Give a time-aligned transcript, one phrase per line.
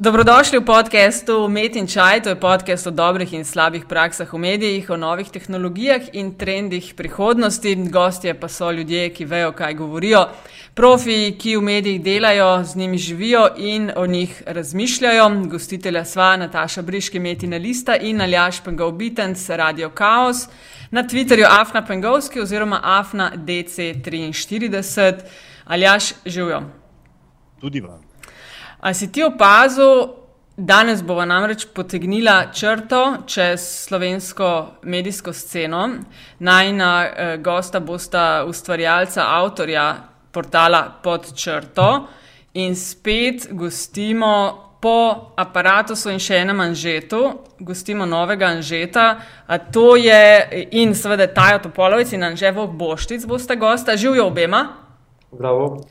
[0.00, 2.24] Dobrodošli v podkastu Met in Čaj.
[2.24, 6.94] To je podcast o dobrih in slabih praksah v medijih, o novih tehnologijah in trendih
[6.96, 7.74] prihodnosti.
[7.92, 10.24] Gostje pa so ljudje, ki vejo, kaj govorijo,
[10.74, 15.44] profi, ki v medijih delajo, z njimi živijo in o njih razmišljajo.
[15.52, 20.48] Gostitelja sva Nataša Briški, Metina Lista in Aljaš Pengov Bitens, Radio Chaos.
[20.90, 25.20] Na Twitterju Afna Pengovski oziroma Afna DC43.
[25.64, 26.62] Aljaš, živijo.
[27.60, 28.09] Tudi vam.
[28.80, 30.08] A si ti opazil,
[30.56, 35.88] danes bomo namreč potegnila črto čez slovensko medijsko sceno.
[36.38, 39.94] Najna eh, gosta bosta ustvarjalca, avtorja
[40.32, 42.06] portala pod črto
[42.54, 44.66] in spet gostimo.
[44.80, 47.18] Po aparatu in še enem anžetu,
[47.60, 49.20] gostimo novega anžeta,
[49.72, 54.62] to je in seveda Tajo Topolovec in Anževo Boštic, boste gosta, živijo obema.
[55.36, 55.82] Bravo.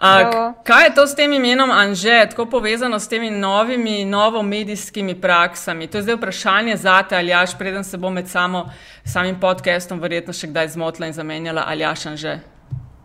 [0.00, 5.86] A, kaj je to s tem imenom Anže, tako povezano s temi novimi, novomedijskimi praksami?
[5.86, 8.70] To je zdaj vprašanje za te, ali jaš, preden se bom med samo,
[9.04, 12.38] samim podcastom verjetno še kdaj zmotila in zamenjala, ali jaš Anže.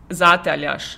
[0.08, 0.96] Za te, ali jaš.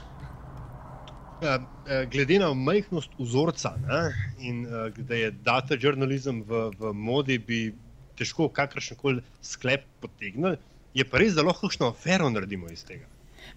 [1.42, 4.00] Ja, eh, glede na majhnost vzorca ne,
[4.38, 7.74] in uh, da je data žurnalizem v, v modi, bi
[8.18, 10.62] težko kakršen koli sklep potegnili,
[10.94, 13.06] je pa res, da lahko kakšno afero naredimo iz tega.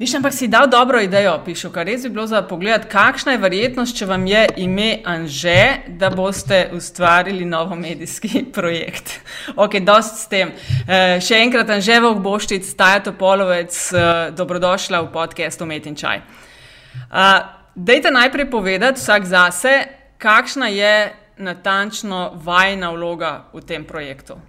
[0.01, 3.39] Viš, ampak si dal dobro idejo, pišu, kar res bi bilo za pogled, kakšna je
[3.43, 9.11] verjetnost, če vam je ime Anže, da boste ustvarili novo medijski projekt.
[9.55, 10.55] Ok, dost s tem.
[10.89, 16.17] E, še enkrat, Anže Vok Boščic, Taja Topolovec, e, dobrodošla v podkastu Met in Čaj.
[16.17, 17.27] E,
[17.75, 19.75] dejte najprej povedati vsak zase,
[20.17, 20.95] kakšna je
[21.37, 24.41] natančno vajna vloga v tem projektu.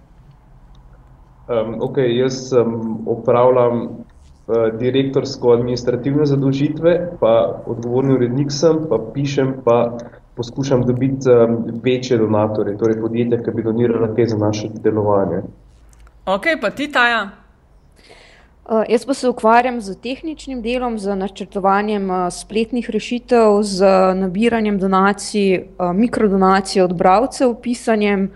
[1.45, 4.02] Um, ok, jaz um, upravljam
[4.79, 9.97] direktorsko administrativne zadolžitve, pa odgovorni urednik sem, pa pišem, pa
[10.35, 11.29] poskušam dobiti
[11.83, 15.43] večje donatorje, torej podjetja, ki bi donirala kaj za naše delovanje.
[16.25, 17.29] Ok, pa ti taja?
[18.63, 24.77] Uh, jaz pa se ukvarjam z tehničnim delom, z načrtovanjem uh, spletnih rešitev, z nabiranjem
[24.79, 28.29] donacij, uh, mikrodonacij od bralcev, pisanjem,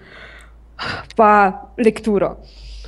[1.16, 1.32] pa
[1.78, 2.36] lekturo.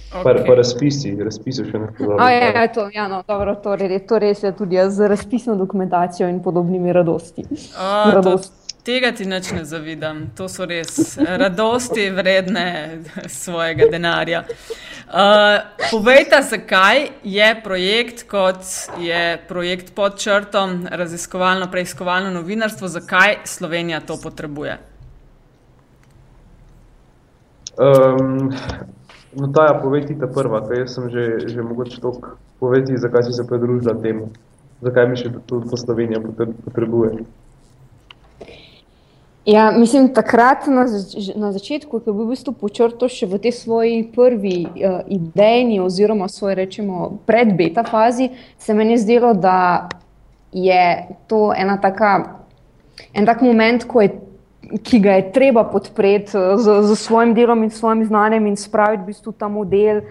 [0.10, 0.24] Okay.
[0.24, 2.30] Pa, pa razpisi, razpisi še nekaj podobnega.
[2.34, 3.76] Ja, ja, to, ja, no, dobro, to,
[4.10, 7.46] to res je tudi z razpisno dokumentacijo in podobnimi radosti.
[7.78, 8.50] O, radosti.
[8.50, 10.24] To, tega ti neč ne zavidam.
[10.38, 12.66] To so res radosti vredne
[13.42, 14.44] svojega denarja.
[15.10, 15.62] Uh,
[15.92, 18.66] povejte, zakaj je projekt, kot
[19.02, 24.78] je projekt pod črtom, raziskovalno, preiskovalno novinarstvo, zakaj Slovenija to potrebuje?
[27.78, 28.52] Um,
[29.34, 33.24] No, ta je povedati ta prva, ker jaz sem že, že mogoče toliko povedati, zakaj
[33.24, 34.32] si se pridružila temu,
[34.82, 36.22] zakaj mi še to, to Slovenija
[36.66, 37.26] potrebuje.
[39.46, 43.40] Ja, mislim, takrat na, zač na začetku, ko je bil v bistvu počrto še v
[43.42, 49.90] tej svoji prvi uh, idejni oziroma svoji, rečemo, pred beta fazi, se meni zdelo, da
[50.54, 52.42] je to ena taka,
[53.14, 54.29] en tak moment, ko je
[54.84, 59.04] ki ga je treba podpreti eh, z, z svojim delom in svojim znanjem in spraviti
[59.04, 60.02] v bistvu ta model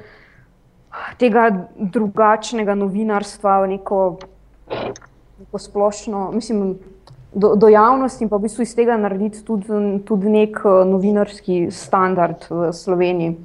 [1.19, 4.19] tega drugačnega novinarstva v neko,
[5.39, 6.79] neko splošno, mislim,
[7.35, 11.69] do, do javnosti in pa v bistvu iz tega narediti tudi, tudi nek eh, novinarski
[11.71, 13.37] standard v Sloveniji.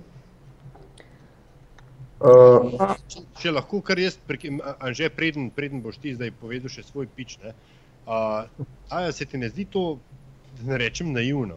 [2.24, 2.94] Uh,
[3.36, 4.16] če lahko, kar jaz,
[4.96, 7.52] že preden, preden boš ti zdaj povedal še svoj pič, ne,
[8.08, 8.48] uh,
[8.88, 9.98] a se ti ne zdi to
[10.62, 11.56] ne rečem naivno.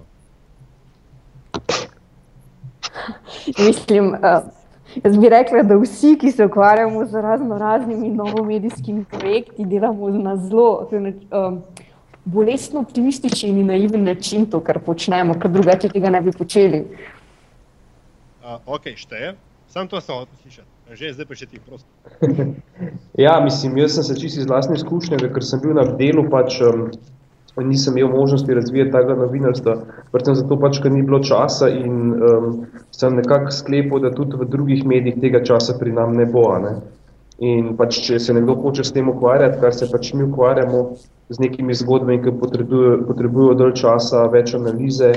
[3.59, 4.21] Mislim, uh,
[5.05, 10.37] jaz bi rekla, da vsi, ki se ukvarjamo z razno raznimi novomedijskimi projekti, delamo na
[10.37, 11.63] zelo um,
[12.25, 16.85] bolestno optimističen in naiven način to, kar počnemo, ker drugače tega ne bi počeli.
[18.43, 19.35] Uh, ok, šteje.
[19.69, 20.69] Sam to sem hotel slišati.
[20.93, 21.89] Že zdaj pa še ti prosim.
[23.27, 26.61] ja, mislim, jaz sem se čisto iz vlastne izkušnje, ker sem bil na delu pač.
[26.63, 26.91] Um,
[27.65, 29.77] nisem imel možnosti razvijati tega novinarstva,
[30.13, 32.51] predvsem zato pač, ker ni bilo časa in um,
[32.93, 36.45] sem nekako sklepal, da tudi v drugih medijih tega časa pri nam ne bo.
[36.61, 36.77] Ne?
[37.39, 40.85] In pač, če se nekdo hoče s tem ukvarjati, kar se pač mi ukvarjamo
[41.29, 45.13] z nekimi zgodbami, ki potrebujejo, potrebujejo dalj časa, več analize,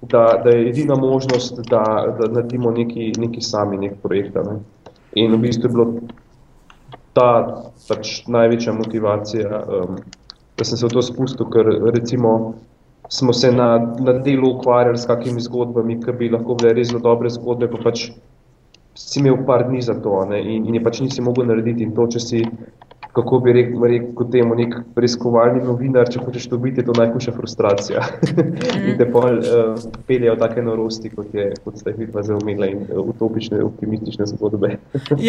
[0.00, 1.82] da, da je edina možnost, da,
[2.20, 4.36] da naredimo neki, neki sami nek projekt.
[4.36, 4.60] Ne?
[5.16, 5.86] In v bistvu je bilo
[7.16, 7.28] ta
[7.88, 10.00] pač največja motivacija um,
[10.58, 12.54] da sem se v to spustil, ker recimo
[13.08, 17.00] smo se na, na delu ukvarjali s kakimi zgodbami, ki bi lahko bile res zelo
[17.04, 18.10] dobre zgodbe, pa pač
[18.98, 21.94] si imel par dni za to ne, in, in je pač nisi mogel narediti in
[21.96, 22.42] to, če si
[23.18, 27.32] kako bi rekel, rekel temu, nek preiskovalni novinar, če hočeš to biti, je to najhujša
[27.34, 28.04] frustracija.
[28.86, 32.84] in te pol uh, peljejo take norosti, kot, je, kot ste jih vidva zaumela in
[32.86, 34.76] uh, utopične, optimistične zgodbe.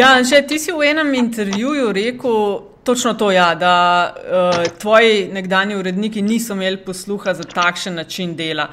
[0.02, 2.44] ja, že ti si v enem intervjuju rekel
[2.90, 8.68] točno to, ja, da uh, tvoji nekdani uredniki niso imeli posluha za takšen način dela.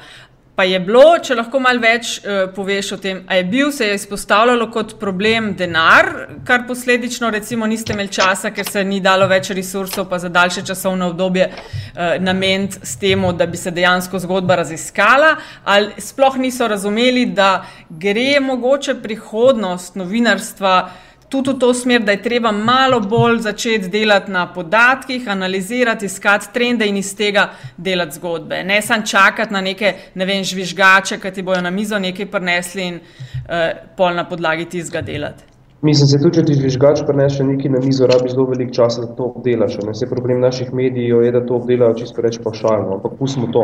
[0.57, 3.91] Pa je bilo, če lahko malo več uh, poveš o tem, ali je bil se
[3.91, 6.09] je izpostavljalo kot problem denar,
[6.47, 10.65] kar posledično recimo niste imeli časa, ker se ni dalo več resursov, pa za daljše
[10.65, 16.67] časovno obdobje uh, nameniti s tem, da bi se dejansko zgodba raziskala, ali sploh niso
[16.67, 20.79] razumeli, da gre mogoče prihodnost novinarstva
[21.29, 26.53] tudi v to smer, da je treba malo bolj začeti delati na podatkih, analizirati, iskati
[26.53, 28.63] trende in iz tega delati zgodbe.
[28.63, 32.87] Ne samo čakati na neke ne vem, žvižgače, ki ti bojo na mizo nekaj prinesli
[32.87, 35.56] in uh, pol na podlagi tistega delati.
[35.81, 39.11] Mislim, se tudi, če ti žvižgač prenese nekaj na mizo, rabi zelo veliko časa, da
[39.13, 39.75] to obdelaš.
[39.85, 39.93] Ne?
[39.93, 43.61] Se problem naših medijev je, da to obdelajo čisto reč pašalno, ampak pustimo to.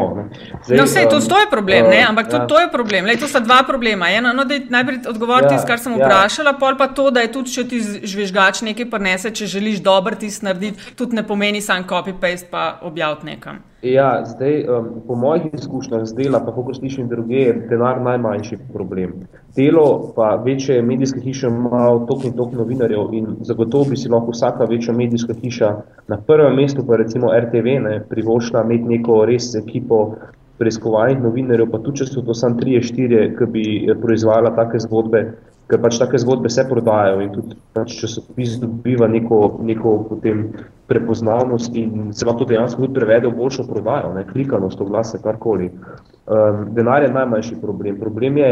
[0.67, 2.35] Zdaj, no, vse, to, um, to je problem, uh, ampak ja.
[2.35, 3.09] tudi to je problem.
[3.09, 4.11] Lej, to sta dva problema.
[4.13, 6.05] Eno, no, da najprej odgovoriti, ja, kar sem ja.
[6.05, 10.13] vprašala, pol pa to, da je tudi, če ti žvižgač nekaj prenese, če želiš dober
[10.21, 13.63] tisk narediti, tudi ne pomeni sam copy-paste pa objaviti nekam.
[13.83, 18.57] Ja, zdaj, um, po mojih izkušnjah z dela, pa kako slišim druge, je denar najmanjši
[18.73, 19.11] problem.
[19.55, 24.31] Delo pa večje medijske hiše ima tok in tok novinarjev in zagotovo bi si lahko
[24.31, 25.73] vsaka večja medijska hiša
[26.07, 30.15] na prvem mestu, pa recimo RTV, ne, privošla imeti neko res ekipo
[30.57, 33.65] preiskovalnih novinarjev, pa tudi če so to trije, štirje, ki bi
[34.01, 35.25] proizvajala take zgodbe,
[35.67, 40.53] ker pač take zgodbe se prodajajo in tudi pač časopis dobiva neko, neko potem
[40.93, 45.69] prepoznavnost in se vam to dejansko tudi prevede v boljšo prodajo, ne, klikanost, oglase, karkoli.
[45.69, 47.97] Um, denar je najmanjši problem.
[47.99, 48.51] Problem je,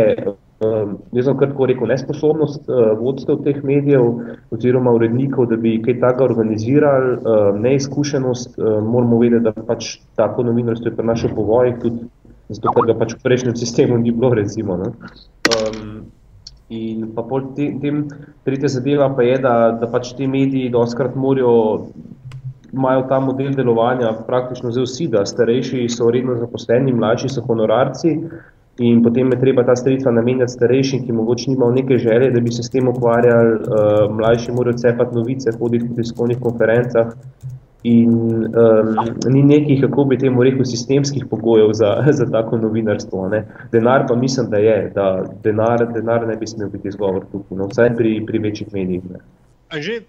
[0.65, 4.07] um, jaz sem kar tako rekel, nesposobnost uh, vodstev teh medijev
[4.51, 10.47] oziroma urednikov, da bi kaj takega organizirali, uh, neizkušenost, uh, moramo vedeti, da pač tako
[10.49, 12.09] novinarstvo je pri našem povojih, tudi
[12.49, 14.81] zato, ker ga pač v prejšnjem sistemu ni bilo, recimo.
[14.81, 14.91] Ne.
[15.53, 16.01] Um,
[16.71, 18.05] In pa pol te, tem,
[18.47, 21.91] tretja zadeva pa je, da, da pač ti mediji doskrat morajo,
[22.73, 28.17] imajo ta model delovanja praktično zdaj vsi, da starejši so redno zaposleni, mlajši so honorarci
[28.79, 32.51] in potem je treba ta sredstva namenjati starejšim, ki mogoče nimajo neke želje, da bi
[32.51, 37.11] se s tem ukvarjali, uh, mlajši morajo cepati novice, hoditi po tiskovnih konferencah
[37.83, 38.13] in
[38.45, 38.95] um,
[39.33, 43.27] ni nekih, kako bi temu rekel, sistemskih pogojev za, za tako novinarstvo.
[43.29, 43.45] Ne.
[43.71, 47.67] Denar pa mislim, da je, da denar, denar ne bi smel biti izgovor tukaj, no,
[47.67, 49.01] vsaj pri, pri večjih medijih.
[49.71, 50.01] Že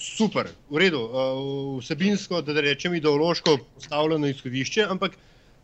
[0.00, 5.16] super, v redu, uh, vsebinsko, da rečem, ideološko postavljeno izhodišče, ampak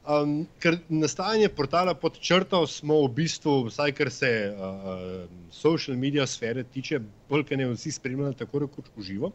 [0.05, 6.27] um, ker nastajanje portala pod črto smo v bistvu, vsaj kar se uh, social media
[6.27, 7.01] sfere tiče,
[7.31, 9.33] bolj kaj ne vsi spremljali tako rekoč uživo.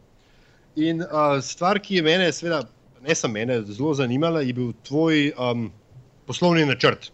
[0.76, 2.62] In uh, stvar, ki je mene, seveda,
[3.02, 5.66] ne samo mene, zelo zanimala, je bil tvoj um,
[6.26, 7.10] poslovni načrt,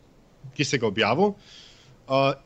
[0.55, 1.33] ki si ga objavil.
[1.33, 1.57] Uh,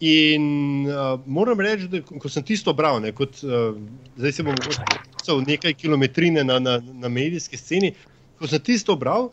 [0.00, 3.76] in uh, moram reči, da ko sem tisto bral, ne, kot, uh,
[4.18, 7.92] zdaj se bom vrnil nekaj kilometrine na, na, na medijski sceni,
[8.40, 9.30] ko sem tisto bral,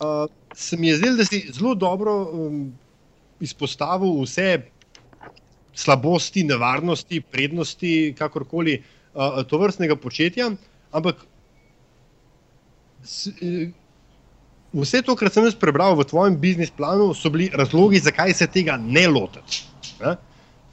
[0.00, 0.24] uh,
[0.56, 2.62] se mi je zdelo, da si zelo dobro um,
[3.44, 4.62] izpostavil vse
[5.78, 10.50] slabosti, nevarnosti, prednosti, kakorkoli uh, to vrstnega početja.
[10.90, 11.20] Ampak
[13.42, 13.68] eh,
[14.82, 18.46] vse to, kar sem jaz prebral v tvojem biznis planu, so bili razlogi, zakaj se
[18.50, 19.64] tega ne lotiti.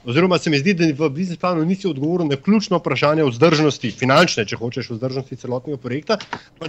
[0.06, 4.44] Oziroma, se mi zdi, da v biznis planu nisi odgovoril na ključno vprašanje vzdržnosti, finančne,
[4.46, 6.18] če hočeš, vzdržnosti celotnega projekta.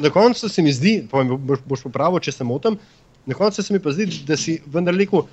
[0.01, 2.79] Na koncu se mi zdi, pa mi boš, boš popravil, če se motim,
[3.29, 5.27] na koncu se mi pa zdi, da si vendar rekel,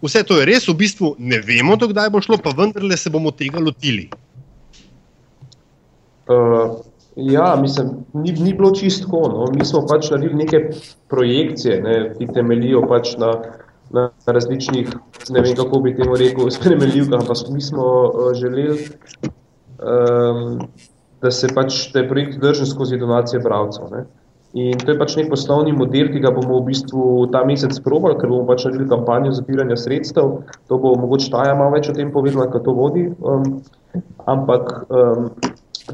[0.00, 3.34] vse to je res, v bistvu ne vemo, dokdaj bo šlo, pa vendarle se bomo
[3.36, 4.08] tega lotili.
[6.30, 6.80] Uh,
[7.20, 9.20] Ja, mislim, ni, ni bilo čisto.
[9.28, 9.46] No.
[9.54, 10.60] Mi smo pač naredili neke
[11.08, 13.32] projekcije, ne, ki temeljijo pač na,
[13.90, 14.92] na različnih,
[15.30, 18.88] ne vem kako bi temu rekel, spremenljivkah, ampak mi smo uh, želeli,
[19.78, 20.56] um,
[21.20, 23.92] da se pač te projekti držijo skozi donacije bralcev.
[23.92, 24.06] Ne.
[24.58, 28.16] In to je pač nek poslovni model, ki ga bomo v bistvu ta mesec probali,
[28.18, 30.32] ker bomo pač naredili kampanjo zbiranja sredstev.
[30.66, 33.04] To bo mogoče Taja malo več o tem povedala, kako to vodi.
[33.22, 33.60] Um,
[34.26, 35.28] ampak um,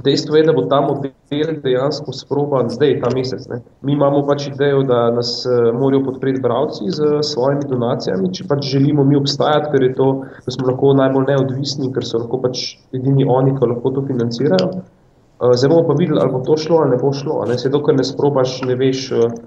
[0.04, 3.46] Dejstvo je, da bo ta model dejansko sproban zdaj, ta mesec.
[3.48, 3.60] Ne.
[3.82, 8.66] Mi imamo pač idejo, da nas uh, morajo podpreti bralci z svojimi donacijami, če pač
[8.72, 10.08] želimo mi obstajati, ker je to,
[10.46, 14.72] da smo lahko najbolj neodvisni, ker so lahko pač edini oni, ki lahko to financirajo.
[14.76, 17.44] Uh, zdaj bomo pa videli, ali bo to šlo ali ne bo šlo.
[17.48, 17.58] Ne.
[17.60, 19.38] Se dokaj ne sprobaš, ne veš, uh,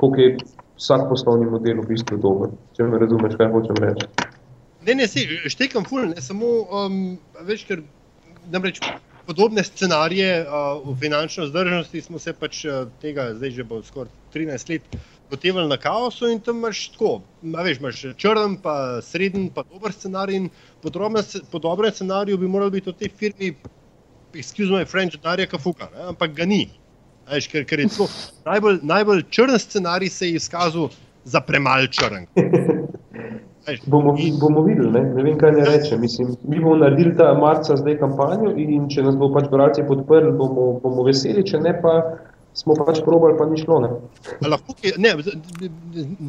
[0.00, 0.32] koliko je
[0.78, 2.54] vsak poslovni model v bistvu dober.
[2.76, 4.08] Če me razumeš, kaj hočem reči.
[4.86, 6.98] Ne, ne, si, štekam ful, ne samo um,
[7.44, 7.82] več, ker
[8.52, 8.78] namreč
[9.28, 14.08] podobne scenarije uh, v finančni vzdržnosti smo se pač uh, tega, zdaj že bo skoraj
[14.32, 14.96] 13 let,
[15.28, 17.18] potevali na kaosu in tam imaš tako.
[17.42, 20.48] Veš, imaš črn, pa sreden, pa dober scenarij.
[20.82, 23.52] Po, drobne, po dobrem scenariju bi morali biti v tej firmi,
[24.32, 26.08] excuse me, French, denarja kafuka, ne?
[26.14, 26.64] ampak ga ni.
[27.28, 28.08] Veš, ker, ker je to
[28.48, 30.88] najbolj, najbolj črn scenarij se je izkazal
[31.24, 32.24] za premal črn.
[33.86, 35.02] Bomo, bomo videli, ne?
[35.14, 35.98] ne vem, kaj ne reče.
[35.98, 40.32] Mislim, mi bomo naredili ta marca zdaj kampanjo in če nas bo pač bralci podprli,
[40.38, 41.98] bomo, bomo veseli, če ne pa
[42.56, 43.78] smo pač probali, pa ni šlo.
[43.84, 43.90] Ne?
[44.48, 45.14] Lahko, ne,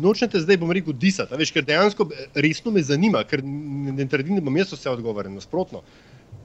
[0.04, 4.46] nočete zdaj, bom rekel, disati, veš, ker dejansko resno me zanima, ker ne trdim, da
[4.46, 5.84] bom jaz vse odgovoril, nasprotno.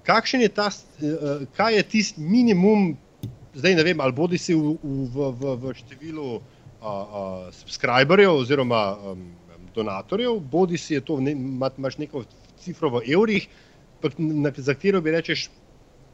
[0.05, 2.93] Kakšen je ta, eh, kaj je tisti minimum,
[3.55, 6.43] zdaj ne vem, ali bodi si v, v, v, v številu uh,
[6.85, 9.25] uh, subscriberjev oziroma um,
[9.75, 12.25] donatorjev, bodi si je to, ne, imaš neko
[12.63, 13.49] cifro v evrih,
[14.57, 15.49] za katero bi rečeš,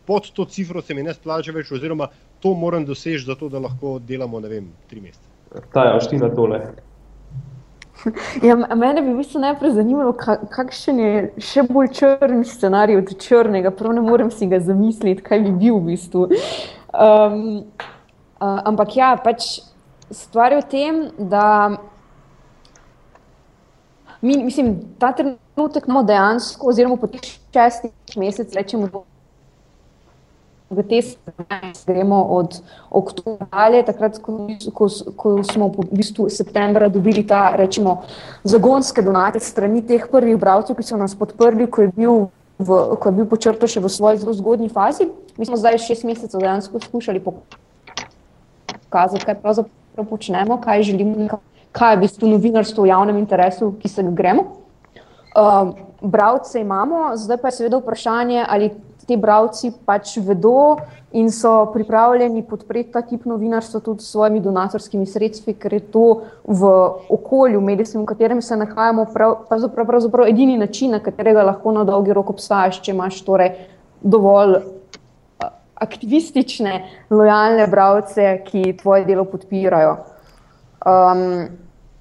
[0.07, 2.09] pod to cifro se mi ne splača več, oziroma
[2.41, 5.29] to moram doseči, zato da lahko delamo, ne vem, tri mesece.
[5.73, 6.63] Ta je oština tole.
[8.43, 11.11] Ja, mene bi v bistvu najprej zanimalo, kakšen je
[11.45, 13.75] še bolj črn scenarij od črnega.
[13.77, 16.23] Prav ne morem si ga zamisliti, kaj bi bil v bistvu.
[16.97, 17.43] Um,
[18.41, 19.59] uh, ampak ja, pač
[20.11, 21.45] stvar je v tem, da
[24.21, 27.21] mi, mislim, ta trenutek imamo dejansko, oziroma po teh
[27.53, 29.05] šestih mesecih, rečemo,
[30.71, 32.61] v te stvari gremo od
[32.91, 34.87] oktobra dalje, takrat, ko, ko,
[35.17, 38.03] ko smo v bistvu septembra dobili ta, rečemo,
[38.45, 42.29] zagonske donacije strani teh prvih bralcev, ki so nas podprli, ko je bil.
[42.61, 45.07] V, ko je bil počrto še v svoji zelo zgodnji fazi,
[45.41, 51.41] mi smo zdaj šest mesecev dejansko skušali pokazati, kaj pravzaprav počnemo, kaj želimo,
[51.73, 54.47] kaj je v bistvu novinarstvo v javnem interesu, ki se ga gremo.
[55.31, 58.71] Uh, Bravce imamo, zdaj pa je seveda vprašanje, ali
[59.07, 60.79] ti bravci pač vedo
[61.19, 66.05] in so pripravljeni podpreti ta tip novinarstva tudi s svojimi donatorskimi sredstvi, ker je to
[66.47, 66.71] v
[67.11, 72.15] okolju, medijskem, v katerem se nahajamo, pravzaprav, pravzaprav edini način, na katerega lahko na dolgi
[72.15, 73.51] rok obstajaš, če imaš torej
[74.01, 74.61] dovolj
[75.81, 76.77] aktivistične,
[77.11, 79.97] lojalne bravce, ki tvoje delo podpirajo.
[80.87, 81.49] Um,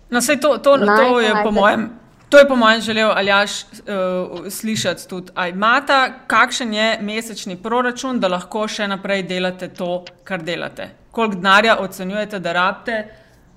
[0.10, 1.90] no, to, to, naj, to je naj, po mojem.
[2.30, 5.32] To je po mojem želel Aljaš uh, slišati tudi.
[5.36, 10.90] A imate, kakšen je mesečni proračun, da lahko še naprej delate to, kar delate?
[11.12, 13.00] Koliko denarja ocenjujete, da rabite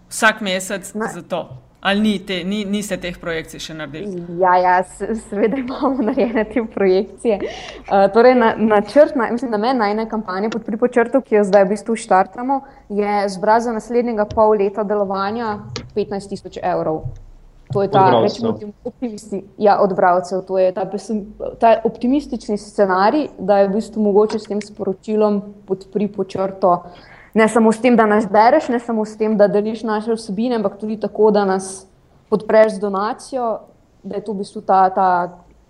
[0.09, 1.11] vsak mesec Na.
[1.15, 1.43] za to?
[1.83, 4.21] Ali ni te, ni, niste teh projekcij še naredili?
[4.39, 7.41] Ja, ja seveda imamo narejene te projekcije.
[7.89, 11.99] Uh, torej, načrt, na, na namen najne kampanje pod pripočrtom, ki jo zdaj v bistvu
[11.99, 15.57] štartamo, je zbral za naslednjega pol leta delovanja
[15.99, 17.03] 15 tisoč evrov.
[17.73, 18.53] To je ta, rečemo,
[18.85, 20.45] optimisti, ja, od bravcev.
[20.47, 20.85] To je ta,
[21.59, 27.73] ta optimistični scenarij, da je v bistvu mogoče s tem sporočilom pod pripočrtom ne samo
[27.73, 31.01] s tem, da nas bereš, ne samo s tem, da deliš naše vsebine, ampak tudi
[31.01, 31.87] tako, da nas
[32.31, 33.59] podpreš z donacijo,
[34.03, 35.09] da je to v bistvu ta, ta,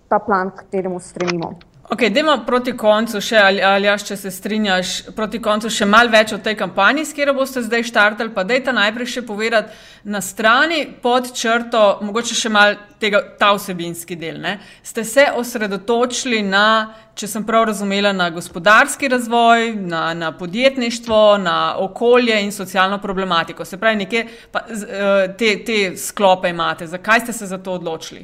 [0.09, 1.53] ta plan, k kateremu stremimo.
[1.89, 6.07] Ok, dajmo proti koncu še, ali, ali jaš, če se strinjaš, proti koncu še malo
[6.13, 8.31] več o tej kampanji, s katero boste zdaj štartali.
[8.31, 9.75] Pa dajte najprej še povedati
[10.07, 14.39] na strani pod črto, mogoče še malo tega, ta vsebinski del.
[14.39, 14.53] Ne?
[14.79, 21.57] Ste se osredotočili na, če sem prav razumela, na gospodarski razvoj, na, na podjetništvo, na
[21.83, 23.67] okolje in socialno problematiko.
[23.67, 24.23] Se pravi, nekje
[24.55, 26.87] pa, eh, te, te sklope imate.
[26.87, 28.23] Zakaj ste se za to odločili?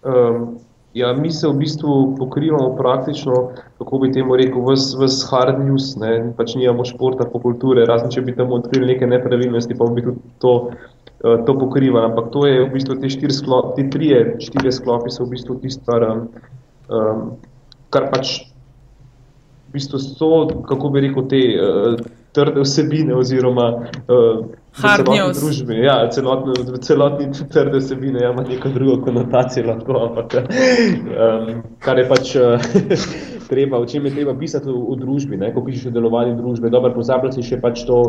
[0.00, 0.56] Um.
[0.96, 3.34] Ja, mi se v bistvu pokrivamo praktično,
[3.78, 6.12] kako bi temu rekel, vse hard news, ne?
[6.38, 10.32] pač nimamo športa, pa kulture, razen če bi tam odkrili neke nepravilnosti, pa bi tudi
[10.40, 12.08] to, uh, to pokrivali.
[12.08, 16.00] Ampak to je v bistvu te sklopi, te trije, štiri sklopi so v bistvu tisto,
[16.88, 17.26] um,
[17.92, 18.38] kar pač
[19.68, 20.32] v bistvu so,
[20.64, 22.00] kako bi rekel, te uh,
[22.36, 24.44] trde vsebine oziroma uh,
[24.76, 25.78] celotni družbi.
[25.80, 32.06] Ja, celotni, celotni trde vsebine ja, ima neko drugo konotacijo, lahko, ampak um, kar je
[32.10, 32.68] pač uh,
[33.50, 36.70] treba, o čem je treba pisati v, v družbi, ne, ko pišeš o delovanju družbe.
[36.72, 38.00] Dobro, pozabljati še pač to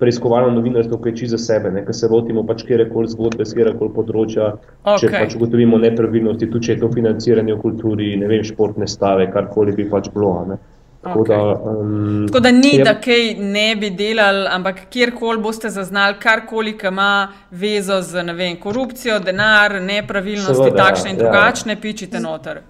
[0.00, 3.58] preiskovalno novinarstvo, ki je čisto za sebe, ne, ker se lotimo pač kjerkoli zgodbe, z
[3.60, 5.02] kjerkoli področja, okay.
[5.04, 9.28] če pač ugotovimo nepravilnosti, tudi če je to financiranje v kulturi, ne vem, športne stave,
[9.34, 10.36] karkoli bi pač bilo.
[10.48, 10.60] Ne.
[11.04, 11.36] Tako, okay.
[11.36, 16.16] da, um, Tako da ni, je, da kaj ne bi delali, ampak kjerkoli boste zaznali,
[16.22, 21.22] karkoli ima vezo z vem, korupcijo, denar, nepravilnosti, seveda, takšne in ja.
[21.22, 22.62] drugačne, pičite noter.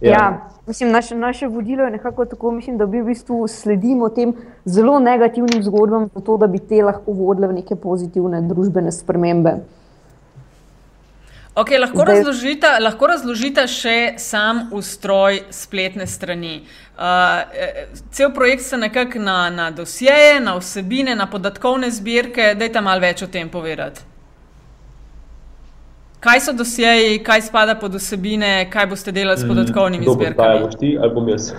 [0.00, 0.10] Ja.
[0.10, 4.34] Ja, mislim, naše, naše vodilo je nekako tako, mislim, da bi v bistvu sledimo tem
[4.64, 9.56] zelo negativnim zgodbam, zato da bi te lahko vodile v neke pozitivne družbene spremembe.
[11.54, 16.62] Okay, lahko, razložite, lahko razložite še sam ustroj spletne strani.
[16.96, 17.42] Uh,
[18.10, 22.54] cel projekt se nekako na, na dosjeje, na vsebine, na podatkovne zbirke.
[22.56, 24.00] Dajte malo več o tem povedati.
[26.24, 30.48] Kaj so dosjeji, kaj spada pod vsebine, kaj boste delali s mm, podatkovnimi mm, zbirkami?
[30.48, 31.50] Kaj boš ti ali bom jaz?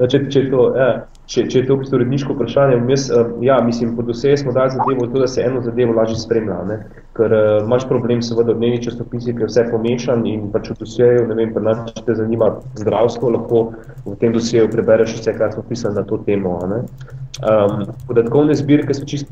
[0.00, 0.92] Če, če to, ja
[1.30, 4.54] če, če je to v bistvu redniško vprašanje, jaz, uh, ja, mislim, pod vse smo
[4.56, 6.58] dali zadevo, to, da se eno zadevo lažje spremlja.
[6.68, 6.78] Ne?
[7.18, 10.78] Ker uh, imaš problem, seveda, v dnevni časopisi, ki je vse pomešan in pač v
[10.82, 13.62] dosjeju, ne vem, pa če te zanima zdravstvo, lahko
[14.08, 16.56] v tem dosjeju prebereš vse, kar smo pisali na to temo.
[16.66, 19.30] Um, podatkovne zbirke so čisto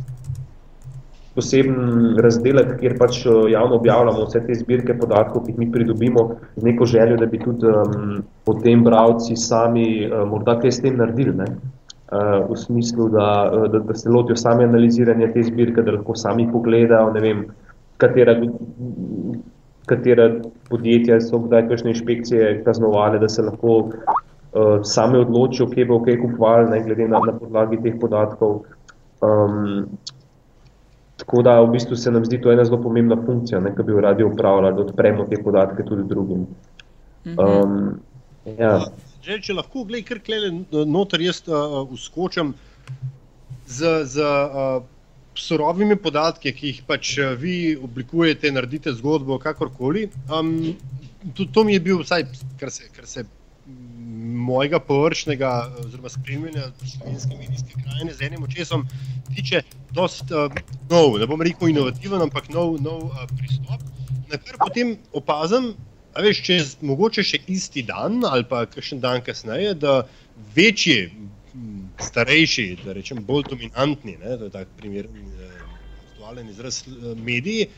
[1.38, 6.28] poseben razdelek, kjer pač eh, javno objavljamo vse te zbirke podatkov, ki jih mi pridobimo,
[6.57, 10.99] z neko željo, da bi tudi um, potem bravci sami uh, morda kaj s tem
[10.99, 11.37] naredili.
[11.38, 11.52] Ne?
[12.12, 16.49] uh, v smislu, da, da, da se lotijo sami analiziranja te zbirke, da lahko sami
[16.52, 17.45] pogledajo, ne vem,
[17.97, 18.35] katera,
[19.88, 20.30] katera
[20.71, 26.21] podjetja so kdaj kakšne inšpekcije kaznovali, da se lahko uh, sami odločijo, kje bo kaj
[26.23, 28.62] kupovali, ne glede na, na podlagi teh podatkov.
[29.21, 29.88] Um,
[31.29, 34.01] tako da v bistvu se nam zdi to ena zelo pomembna funkcija, ki bi jo
[34.01, 36.47] radi upravljali, da odpremo te podatke tudi drugim.
[37.37, 38.01] Um,
[38.57, 38.79] ja.
[39.21, 40.49] Že, če lahko, gledaj, kar klele
[40.89, 42.55] noter, jaz uh, uskočam
[43.69, 44.81] z, z uh,
[45.37, 50.09] surovimi podatki, ki jih pač vi oblikujete, naredite zgodbo, kakorkoli.
[50.33, 50.55] Um,
[51.37, 52.25] to, to mi je bil, vsaj
[52.57, 53.29] kar se, kar se
[54.19, 55.51] mojega površnega,
[55.85, 58.87] oziroma spremljanja slovenske medijske krajine z enim očesom,
[59.35, 59.63] tiče
[59.95, 63.85] dosta uh, nov, ne bom rekel inovativen, ampak nov, nov uh, pristop.
[64.29, 65.73] Na kar potem opazim,
[66.19, 70.01] A veš, če je mogoče še isti dan ali pa kakšen dan kasneje, da
[70.57, 71.13] večji,
[72.03, 75.61] starejši, da rečem bolj dominantni, ne, to je tak primer, eh,
[76.09, 77.69] aktualen izraz eh, mediji,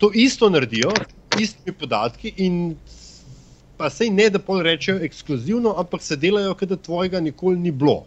[0.00, 0.92] to isto naredijo,
[1.40, 2.76] istimi podatki in
[3.80, 8.02] pa sej ne, da pol rečejo ekskluzivno, ampak se delajo, da tvojega nikoli ni bilo.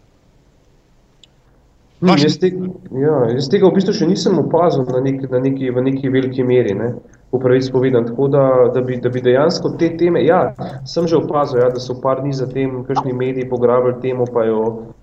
[2.03, 2.67] Hmm, jaz, tega,
[2.99, 6.45] ja, jaz tega v bistvu še nisem opazil na neki, na neki, v neki veliki
[6.45, 6.77] meri.
[6.77, 6.93] Ne
[7.33, 8.05] po pravici povedan.
[8.05, 10.53] Tako da, da, bi, da bi dejansko te teme, ja,
[10.85, 14.59] sem že opazil, ja, da so par dni zatem kakšni mediji pograbili temo, pa jo,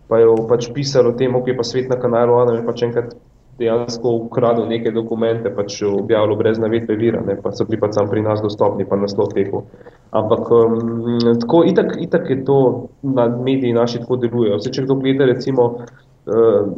[0.06, 3.16] pa jo pač pisali o tem, ok, pa svet na kanalu, a ne pač enkrat
[3.60, 8.08] dejansko ukradel neke dokumente, pač objavil brez navedbe vira, ne, pa so bili pa sam
[8.10, 9.64] pri nas dostopni, pa naslov teku.
[10.16, 12.58] Ampak um, tako, itak, itak je to
[13.02, 14.58] na mediji naši tako delujejo.
[14.58, 16.72] Vse, če kdo gleda, recimo, uh,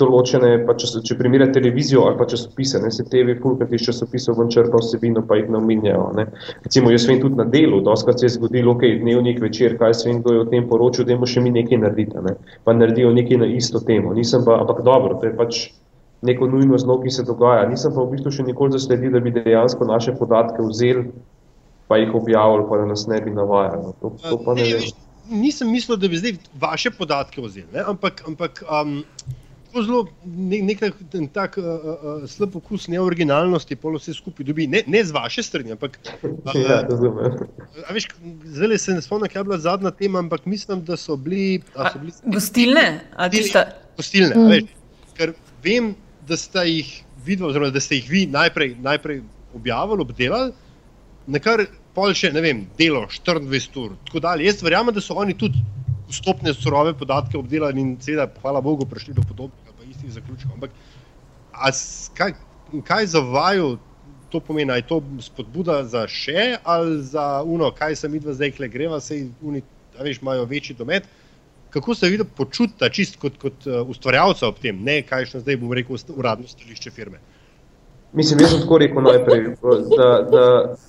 [0.00, 4.38] določene, pa če, če primerjate televizijo ali pa časopise, ne se TV, fulkrat iz časopisov
[4.40, 6.06] ven črpa vsebino, pa jih ne omenjajo.
[6.18, 6.26] Ne.
[6.66, 10.08] Recimo, jaz vem tudi na delu, doskrat se je zgodilo, ok, dnevnik večer, kaj se
[10.10, 12.36] vem, kdo je o tem poročil, da še mi nekaj narediti, ne.
[12.64, 14.12] pa naredijo nekaj na isto temo.
[14.16, 15.62] Nisem pa, ampak dobro, to je pač
[16.22, 17.68] neko nujno zlo, ki se dogaja.
[17.68, 21.08] Nisem pa v bistvu še nikoli zasledil, da bi dejansko naše podatke vzeli,
[21.88, 23.94] pa jih objavili, pa da nas ne bi navajali.
[24.02, 24.88] To, to pa ne vem.
[25.30, 28.98] Nisem mislil, da bi zdaj vaše podatke vzeli, ampak, ampak um,
[29.70, 30.00] tako zelo
[30.66, 30.80] nek
[31.32, 35.72] tak uh, uh, slab okus neoriginalnosti, polo vse skupaj dobi, ne, ne z vaše strani.
[35.76, 36.82] Ampak, uh, ja,
[37.94, 38.10] veš,
[38.58, 41.62] zdaj se ne spomnim, kaj je bila zadnja tema, ampak mislim, da so bili.
[41.78, 42.86] So bili gostilne?
[43.96, 44.34] Gostilne.
[44.36, 44.68] Mm.
[45.14, 45.94] Ker vem,
[46.30, 46.90] da ste jih
[47.26, 49.22] videli, oziroma da ste jih vi najprej, najprej
[49.54, 50.52] objavili, obdelali,
[51.26, 51.64] na kar
[51.94, 53.96] pol še ne vem, delo 24 ur.
[54.38, 55.58] Jaz verjamem, da so oni tudi
[56.10, 60.54] vstopne surove podatke obdelali in seveda, hvala Bogu, prišli do podobnega, pa istih zaključkov.
[60.54, 60.74] Ampak,
[62.18, 62.34] kaj,
[62.86, 63.76] kaj za vaju
[64.30, 64.74] to pomeni?
[64.78, 69.00] Je to spodbuda za še ali za uno, kaj se mi dva zdaj kle greva,
[69.02, 71.10] sej da veš, imajo večji domet.
[71.70, 75.60] Kako se vidi počutiti, čist kot, kot uh, ustvarjalca ob tem, ne kaj še zdaj
[75.62, 77.20] bom rekel, uradno stališče firme?
[78.12, 79.44] Mislim, jaz sem tako rekel najprej,
[79.96, 80.44] da, da,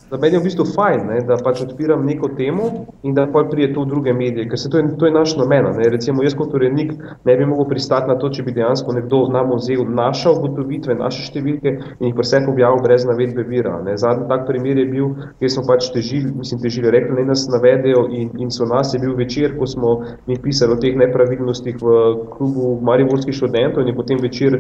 [0.09, 2.69] da meni je v bistvu fajn, ne, da pač odpiram neko temo
[3.05, 5.35] in da pa prije to v druge medije, ker se to je, to je naš
[5.37, 5.67] namen.
[5.77, 5.89] Ne.
[5.93, 9.53] Recimo, jaz kot urednik ne bi mogel pristati na to, če bi dejansko nekdo nam
[9.53, 13.75] vzel naše ugotovitve, naše številke in jih vse objavil brez navedbe vira.
[13.85, 13.93] Ne.
[14.01, 18.07] Zadnji tak primer je bil, kjer smo pač težili, mislim, težili, rekli, ne nas navedejo
[18.09, 19.93] in, in so nas je bil večer, ko smo
[20.25, 22.01] mi pisali o teh nepravilnostih v
[22.33, 24.57] klubu Mariborskih študentov in je potem večer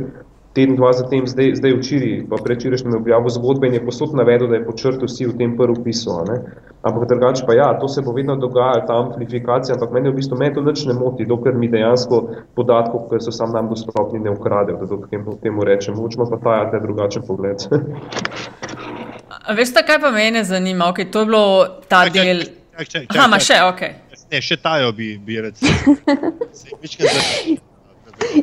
[0.53, 4.59] teden, dva zatem, zdaj, zdaj včeraj, pa prečerajšnjem objavil zgodbe in je posod navedel, da
[4.59, 6.11] je počrtil vsi v tem prvem pisu.
[6.81, 10.37] Ampak drugače pa ja, to se bo vedno dogajalo, ta amplifikacija, ampak meni v bistvu
[10.37, 12.21] me to nič ne moti, dokler mi dejansko
[12.55, 15.95] podatkov, ki so sam nam dostopni, ne ukradejo, da temu, temu rečem.
[15.99, 17.67] Učimo pa ta, da je drugačen pogled.
[19.55, 20.91] Veste, kaj pa mene zanima?
[20.91, 22.43] Okay, to je bilo ta čak, del.
[22.77, 23.81] Čak, čak, čak, Aha, čak, še, ok.
[24.31, 25.67] Ne, še tajo bi, bi rekel.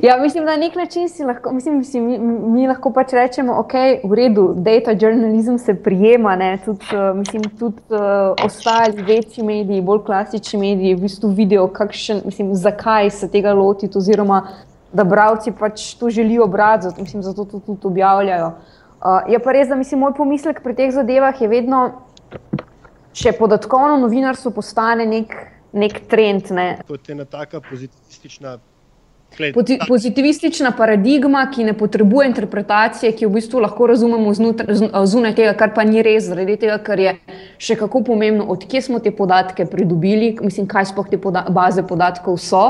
[0.03, 3.59] Ja, mislim, na nek način si lahko, mislim, si, mi, mi lahko pač rečemo, da
[3.62, 6.37] okay, je v redu, data journalism se prijema.
[6.64, 7.99] Tudi, uh, mislim, tudi uh,
[8.45, 13.99] ostali večji mediji, bolj klasični mediji, v bistvu vidijo, kakšen, mislim, zakaj se tega lotiti,
[13.99, 14.43] oziroma
[14.93, 18.47] da bralci pač to želijo brati, zato, mislim, zato to tudi objavljajo.
[18.47, 21.83] Uh, je pa res, da mislim, moj pomislek pri teh zadevah je vedno,
[23.12, 25.35] če podatkovno novinarstvo postane nek,
[25.73, 26.51] nek trend.
[26.51, 26.69] Ne.
[26.88, 28.59] Kot ena taka pozitivistična
[29.88, 35.75] Pozitivistična paradigma, ki ne potrebuje interpretacije, ki jo v bistvu lahko razumemo zunaj tega, kar
[35.77, 37.12] pa ni res, zaradi tega, ker je
[37.62, 42.41] še kako pomembno, odkje smo te podatke pridobili, mislim, kaj sploh te poda baze podatkov
[42.43, 42.64] so,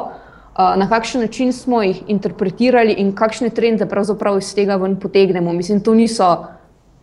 [0.58, 5.52] na kakšen način smo jih interpretirali in kakšne trende pravzaprav iz tega ven potegnemo.
[5.52, 6.28] Mislim, to niso,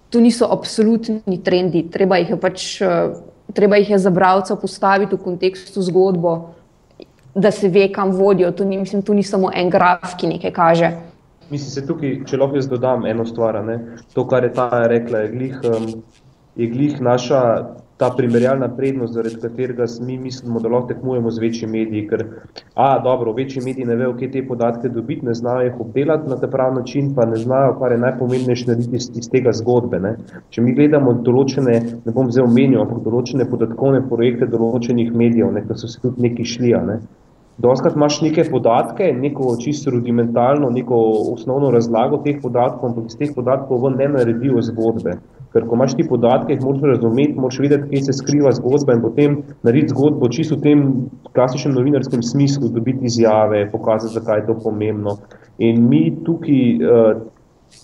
[0.09, 2.67] to niso absolutni trendi, treba jih je pač.
[3.55, 6.31] Treba jih je za bralca postaviti v kontekstu zgodbo,
[7.35, 8.51] da se ve, kam vodijo.
[8.51, 10.91] To ni, mislim, to ni samo en graf, ki nekaj kaže.
[11.49, 13.79] Mislim, se tukaj, če lahko jaz dodam eno stvar, ne?
[14.13, 15.89] to, kar je ta rekla, je glih, um,
[16.55, 17.41] je glih naša
[17.97, 22.07] ta primerjalna prednost, zaradi katerega mi mislimo, da lahko tekmujemo z večjimi mediji.
[22.07, 22.23] Ker,
[22.75, 26.39] a, dobro, večji mediji ne vejo, kje te podatke dobiti, ne znajo jih obdelati na
[26.39, 29.99] ta pravi način, pa ne znajo, kar je najpomembnejše narediti iz, iz tega zgodbe.
[29.99, 30.15] Ne?
[30.49, 35.63] Če mi gledamo določene, ne bom zdaj omenil, ampak določene podatkovne projekte določenih medijev, ne,
[35.67, 36.73] ki so se tudi neki šli.
[36.89, 36.99] Ne?
[37.57, 40.97] Doskrat imaš neke podatke, neko čisto rudimentalno, neko
[41.33, 45.13] osnovno razlago teh podatkov, ampak iz teh podatkov ven ne naredijo zgodbe.
[45.53, 49.05] Ker ko imaš ti podatke, jih moraš razumeti, moraš vedeti, kje se skriva zgodba in
[49.05, 50.83] potem narediti zgodbo čisto v tem
[51.31, 55.15] klasičnem novinarskem smislu, dobiti izjave, pokazati, zakaj je to pomembno.
[55.63, 57.23] In mi tukaj uh,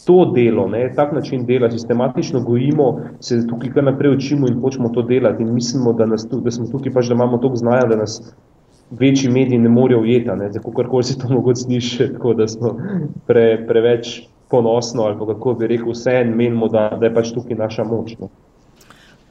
[0.05, 2.91] to delo, ne, tak način dela, sistematično gojimo,
[3.23, 6.67] se tukaj kar naprej učimo in hočemo to delati in mislimo, da, nas, da smo
[6.67, 8.19] tukaj pač, da imamo toliko znanja, da nas
[8.99, 12.75] večji mediji ne morejo ujeti, kako kar se to mogoče sliši, tako da smo
[13.27, 17.57] pre, preveč ponosni ali kako bi rekel, vse en menimo, da, da je pač tukaj
[17.57, 18.15] naša moč.
[18.19, 18.29] No.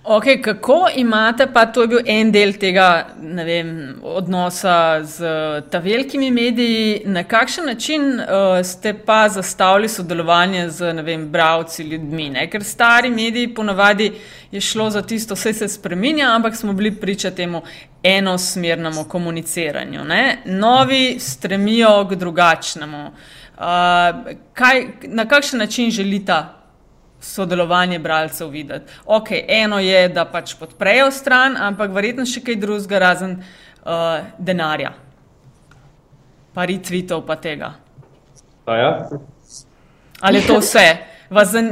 [0.05, 5.25] Okay, kako imate, pa to je bil en del tega vem, odnosa z
[5.71, 12.31] ta velikimi mediji, na kakšen način uh, ste pa zastavili sodelovanje z vem, bravci, ljudmi?
[12.31, 12.47] Ne?
[12.51, 14.13] Ker stari mediji ponavadi
[14.51, 17.63] je šlo za tisto, vse se spremenja, ampak smo bili priča temu
[18.03, 20.05] enosmernemu komuniciranju.
[20.05, 20.39] Ne?
[20.45, 23.05] Novi stremijo k drugačnemu.
[23.07, 23.65] Uh,
[24.55, 26.60] kaj, na kakšen način želite
[27.21, 28.93] sodelovanje bralcev videti.
[29.07, 34.95] Ok, eno je, da pač podprejo stran, ampak verjetno še kaj drugega, razen uh, denarja,
[36.55, 37.75] pa retvitev pa tega.
[38.67, 39.09] Ja?
[40.21, 40.87] Ali je to vse?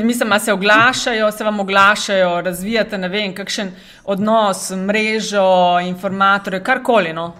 [0.02, 3.72] Mislim, da se oglašajo, se vam oglašajo, razvijate, ne vem, kakšen
[4.04, 7.12] odnos, mrežo, informatorje, karkoli.
[7.12, 7.32] No?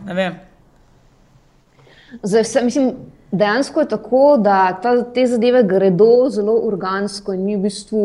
[2.23, 2.92] Zdaj, vse, mislim,
[3.31, 8.03] Dejansko je tako, da ta, te zadeve gredo zelo organsko in mi v bistvu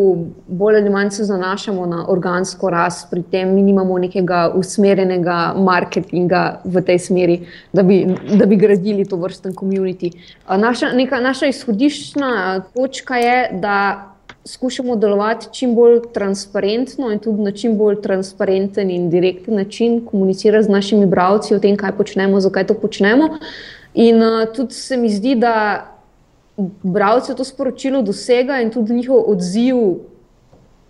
[0.47, 6.41] bolj ali manj se zanašamo na organsko rast, pri tem mi nimamo nekega usmerjenega marketinga
[6.65, 7.37] v tej smeri,
[7.73, 8.03] da bi,
[8.35, 10.11] da bi gradili to vrsten komunity.
[10.49, 12.31] Naša, neka, naša izhodiščna
[12.73, 13.77] točka je, da
[14.45, 20.65] skušamo delovati čim bolj transparentno in tudi na čim bolj transparenten in direkten način komunicirati
[20.65, 23.29] z našimi bralci o tem, kaj počnemo, zakaj to počnemo.
[23.93, 25.85] In uh, tudi se mi zdi, da
[26.83, 29.75] bralce to sporočilo dosega in tudi njihov odziv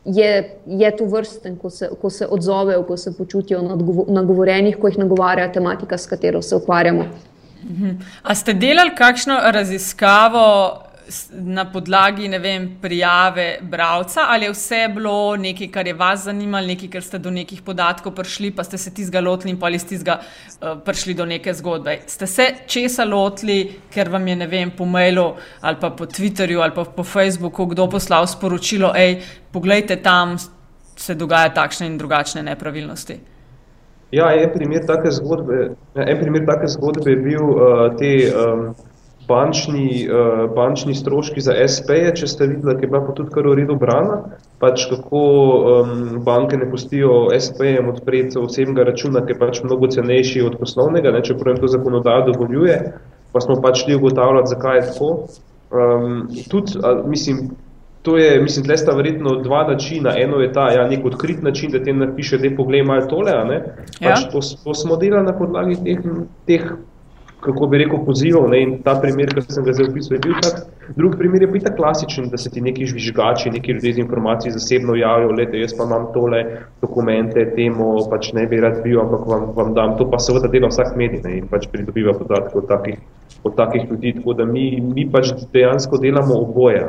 [0.05, 3.61] je, je to vrsten, ko se, ko se odzovejo, ko se počutijo
[4.07, 7.05] nagovorjenih, ko jih nagovarja tematika, s katero se ukvarjamo.
[7.63, 7.89] Mhm.
[8.23, 10.79] A ste delali kakšno raziskavo
[11.31, 16.89] na podlagi vem, prijave bralca, ali je vse bilo nekaj, kar je vas zanimalo, nekaj,
[16.89, 19.95] ker ste do nekih podatkov prišli, pa ste se tizga lotili in pa ali ste
[19.95, 21.99] tizga uh, prišli do neke zgodbe.
[22.07, 26.75] Ste se česa lotili, ker vam je vem, po mailu ali pa po Twitterju ali
[26.75, 30.37] pa po Facebooku kdo poslal sporočilo, hej, poglejte tam,
[30.95, 33.19] se dogajajo takšne in drugačne nepravilnosti.
[34.13, 38.15] Ja, en primer take zgodbe, en primer take zgodbe je bil uh, te.
[38.29, 38.75] Um,
[39.27, 43.47] bančni, uh, bančni stroški za SP-je, če ste videli, ki je bila pa tudi kar
[43.47, 44.19] v redu brana,
[44.61, 50.45] pač kako um, banke ne pustijo SP-jem odpreti osebnega računa, ki je pač mnogo cenejši
[50.47, 52.79] od poslovnega, ne, čeprav jim to zakonodaja dovoljuje,
[53.33, 55.11] pa smo pač šli ugotavljati, zakaj je tako.
[55.73, 57.49] Um, tudi, a, mislim,
[58.03, 60.13] to je, mislim, tle sta verjetno dva načina.
[60.19, 63.31] Eno je ta, ja, nek odkrit način, da ti napiše, da je poglej malo tole,
[63.31, 63.59] a ne.
[63.99, 64.29] Pač ja.
[64.31, 66.03] to, to smo delali na podlagi teh,
[66.45, 66.67] teh
[67.43, 68.47] kako bi rekel, pozival.
[68.49, 68.61] Ne?
[68.63, 70.63] In ta primer, ki sem ga zdaj opisal, je bil tak.
[70.97, 74.51] Drugi primer je bil tako klasičen, da se ti neki žvižgači, neki ljudje z informacij
[74.55, 76.43] zasebno javijo, lete, jaz pa imam tole
[76.81, 79.97] dokumente, temo pač ne bi rad bil, ampak vam, vam dam.
[79.99, 81.37] To pa seveda dela vsak medij ne?
[81.41, 82.99] in pač pridobiva podatke od takih,
[83.43, 84.15] od takih ljudi.
[84.19, 86.83] Tako da mi, mi pač dejansko delamo oboje.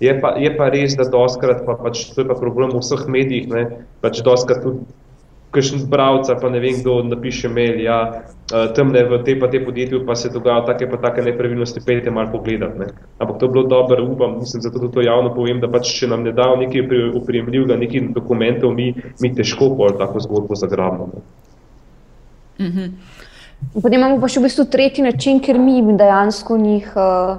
[0.00, 3.06] Je pa, je pa res, da doskrat, pa pač to je pa problem v vseh
[3.06, 3.64] medijih, ne?
[4.02, 4.86] pač doskrat tudi
[5.52, 9.50] kakšen bralca, pa ne vem, kdo napiše mail, ja, uh, tam ne v te pa
[9.52, 12.78] te podjetju, pa se dogaja take pa take nepravilnosti, pejte malo pogledati.
[12.78, 12.86] Ne.
[13.18, 16.24] Ampak to je bilo dobro, upam, mislim, zato to javno povem, da pač, če nam
[16.24, 21.22] ne dajo nekaj upremljivega, nekaj dokumentov, mi, mi težko pol tako zgodbo zagrabimo.
[22.58, 22.90] Mm -hmm.
[23.82, 27.36] Potem imamo pa še v bistvu tretji način, ker mi dejansko njih uh,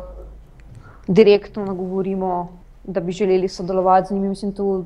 [1.07, 2.49] direktno nagovorimo,
[2.83, 4.29] da bi želeli sodelovati z njimi.
[4.29, 4.85] Mislim, to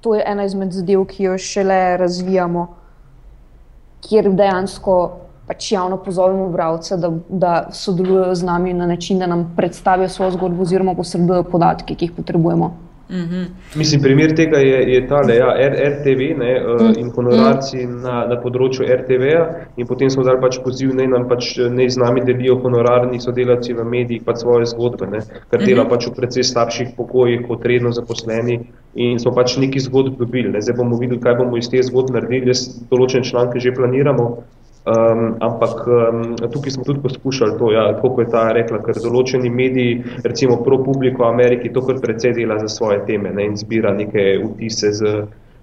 [0.00, 2.66] to je ena izmed zadev, ki jo šele razvijamo,
[4.08, 4.98] kjer dejansko
[5.48, 10.30] pač javno pozovemo bralce, da, da sodelujejo z nami na način, da nam predstavijo svojo
[10.36, 12.68] zgodbo oziroma posredujejo podatke, ki jih potrebujemo.
[13.10, 13.44] Mm -hmm.
[13.76, 15.48] Mislim, primer tega je, je tale, ja,
[15.92, 18.02] RTV ne, uh, in honorarci mm.
[18.02, 19.44] na, na področju RTV-ja
[19.76, 23.72] in potem smo dali pač poziv, ne nam pač ne z nami delijo honorarni sodelavci
[23.72, 25.90] v medijih pač svoje zgodbe, ne, ker dela mm -hmm.
[25.90, 28.60] pač v precej slabših pokojih kot redno zaposleni
[28.94, 30.52] in smo pač neki zgodb dobili.
[30.52, 30.60] Ne.
[30.60, 34.36] Zdaj bomo videli, kaj bomo iz te zgodb naredili, jaz določene članke že planiramo,
[34.86, 39.50] Um, ampak um, tukaj smo tudi poskušali to, ja, kako je ta rekla, ker določeni
[39.50, 43.92] mediji, recimo ProPublico v Ameriki, to kar precej dela za svoje teme ne, in zbira
[43.92, 45.12] neke vtise z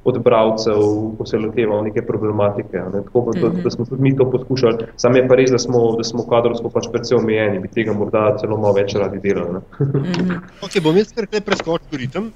[0.05, 0.83] odbravcev,
[1.17, 2.77] ko se loteva neke problematike.
[2.93, 3.41] Ne, tako, -hmm.
[3.41, 4.85] da, da smo tudi mi to poskušali.
[4.97, 8.37] Sam je pa res, da smo, da smo kadrovsko pač precej omejeni, bi tega morda
[8.37, 9.59] celo malo več radi delali.
[9.79, 10.39] -hmm.
[10.61, 12.31] Ok, bom jaz kar preskočil ritem,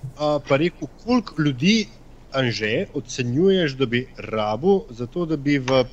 [0.50, 1.88] pa rekel, koliko ljudi
[2.34, 5.86] Anže ocenjuješ, da bi rabo, zato da bi v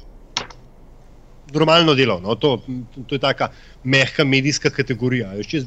[1.53, 2.21] normalno delo.
[2.21, 2.35] No?
[2.35, 2.59] To,
[3.07, 3.49] to je taka
[3.85, 5.33] mehka medijska kategorija.
[5.33, 5.67] Jaz,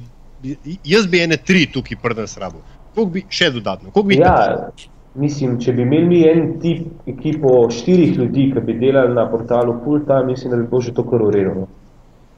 [0.84, 2.64] jaz bi ene tri tukaj prdel s rabo.
[2.96, 3.92] Koliko bi še dodatno?
[4.04, 4.72] Bi ja,
[5.20, 10.24] mislim, če bi imeli en tip ekipo štirih ljudi, ki bi delali na portalu Fulta,
[10.24, 11.68] mislim, da bi bilo že to kar urejeno.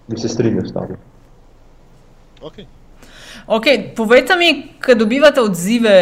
[0.07, 0.99] Bi se strinjal s tem.
[2.41, 2.65] Okay.
[3.47, 5.95] Okay, povejte mi, kaj dobivate odzive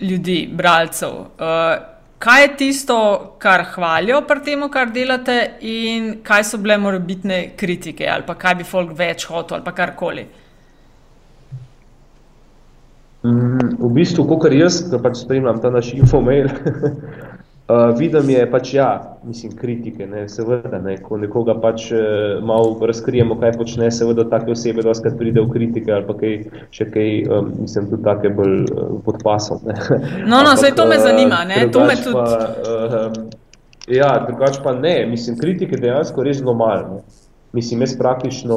[0.00, 1.08] ljudi, bralcev.
[1.10, 2.98] Uh, kaj je tisto,
[3.38, 8.58] kar hvalijo pri tem, kar delate, in kaj so bile morebitne kritike, ali pa kaj
[8.60, 10.26] bi folk več hotel, ali pa karkoli.
[13.26, 16.50] Mm, v bistvu, kot jaz, ki pač spremljam ta naš infomail,
[17.68, 22.86] Uh, vidim je pač, ja, mislim, kritike, ne, seveda, ne, ko nekoga pač uh, malo
[22.88, 26.38] razkrijemo, kaj počne, seveda take osebe, da skrat pride v kritike ali pa kaj,
[26.72, 29.60] še kaj, um, mislim, tudi take bolj uh, podpasov.
[29.68, 29.76] Ne.
[30.24, 32.16] No, no, zdaj to me zanima, ne, to me tudi.
[32.16, 33.44] Pa, uh,
[33.92, 37.02] ja, drugač pa ne, mislim, kritike dejansko res normalne.
[37.52, 38.56] Mislim, jaz praktično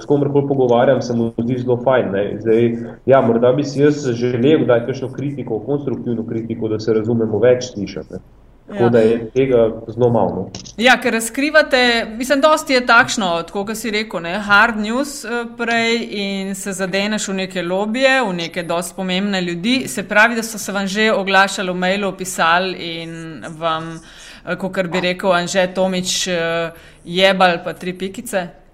[0.00, 2.14] s komorkoli pogovarjam, se mu zdi zelo fajn.
[2.40, 2.70] Zdaj,
[3.06, 7.38] ja, morda bi si jaz želel, da je kakšno kritiko, konstruktivno kritiko, da se razumemo
[7.38, 8.22] več slišati.
[8.68, 8.88] Tako ja.
[8.88, 10.30] da je tega zelo malo.
[10.34, 10.50] No.
[10.76, 16.08] Ja, ker razkrivate, mislim, dosti je takšno, kot si rekel, ne, hard news eh, prej
[16.10, 19.84] in se zadeneš v neke lobije, v neke dosti pomembne ljudi.
[19.88, 24.00] Se pravi, da so se vam že oglašali v mailu, pisali in vam.
[24.46, 26.70] Eh, kot bi rekel Anže Tomič, eh,
[27.04, 28.65] jebal pa tri pikice?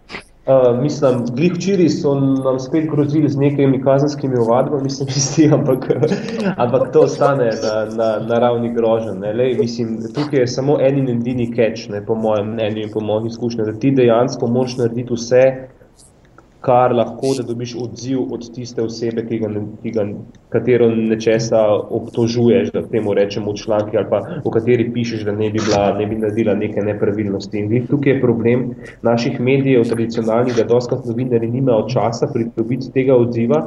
[0.46, 5.86] Uh, mislim, glih včeraj so nam spet grozili z nekimi kazenskimi ovadbami, mislim, isti, ampak,
[6.56, 9.22] ampak to ostane na, na, na ravni grožen.
[9.58, 13.30] Mislim, tukaj je samo en in edini catch, ne, po mojem mnenju in po mojih
[13.30, 15.44] izkušnjah, da ti dejansko moraš narediti vse,
[16.62, 19.48] kar lahko, da dobiš odziv od tiste osebe, ki ga,
[19.82, 20.04] ki ga
[20.54, 21.62] katero nečesa
[21.98, 25.82] obtožuješ, da temu rečemo v članki ali pa v kateri pišeš, da ne bi, bila,
[25.98, 27.58] ne bi naredila neke nepravilnosti.
[27.58, 28.68] In tukaj je problem
[29.02, 33.64] naših medijev, tradicionalnih, da doskrat novinari nimajo časa pridobiti tega odziva,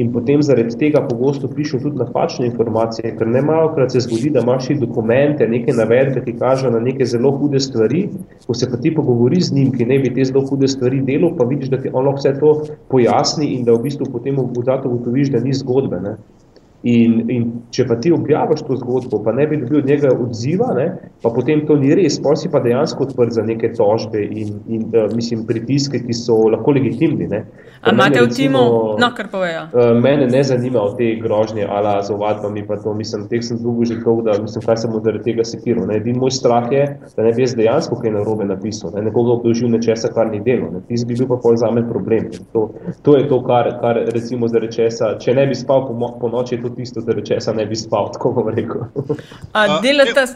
[0.00, 4.30] In potem zaradi tega pogosto pišem tudi napačne informacije, ker ne malo krat se zgodi,
[4.32, 8.06] da imaš ti dokumente, neke navedbe, ki kažejo na neke zelo hude stvari,
[8.46, 11.34] ko se pa ti pogovori z njim, ki ne bi te zelo hude stvari delal,
[11.36, 12.54] pa vidiš, da ti on lahko vse to
[12.88, 16.00] pojasni in da v bistvu potem v zato ugotoviš, da ni zgodbe.
[16.00, 16.16] Ne?
[16.82, 20.72] In, in če pa ti objaviš to zgodbo, pa ne bi dobil od njega odziva,
[20.74, 20.86] ne,
[21.22, 24.88] pa potem to ni res, pa si pa dejansko odprt za neke tožbe in, in
[24.90, 27.28] uh, mislim, pritiske, ki so lahko legitimni.
[27.30, 28.62] Ampak imate v timu,
[28.98, 29.62] no, kar povejo?
[29.70, 33.86] Uh, mene ne zanima te grožnje, ala z ovadbami, pa to mislim, teh sem dolgo
[33.86, 35.86] že dolgo, da mislim, kaj sem zaradi tega sekiral.
[35.94, 36.82] Edin moj strah je,
[37.14, 40.72] da ne bi jaz dejansko kaj narobe napisal, ne, nekoga obdožil nečesa, kar ni delo.
[40.74, 40.82] Ne.
[40.90, 42.26] Tis bi bil pa pol za me problem.
[42.56, 42.68] To,
[43.06, 46.58] to je to, kar, kar recimo zaradi česa, če ne bi spal po, po noči,
[46.58, 48.84] je to tisto, zaradi česa ne bi spal, tako bom rekel.
[49.52, 50.26] A, delate...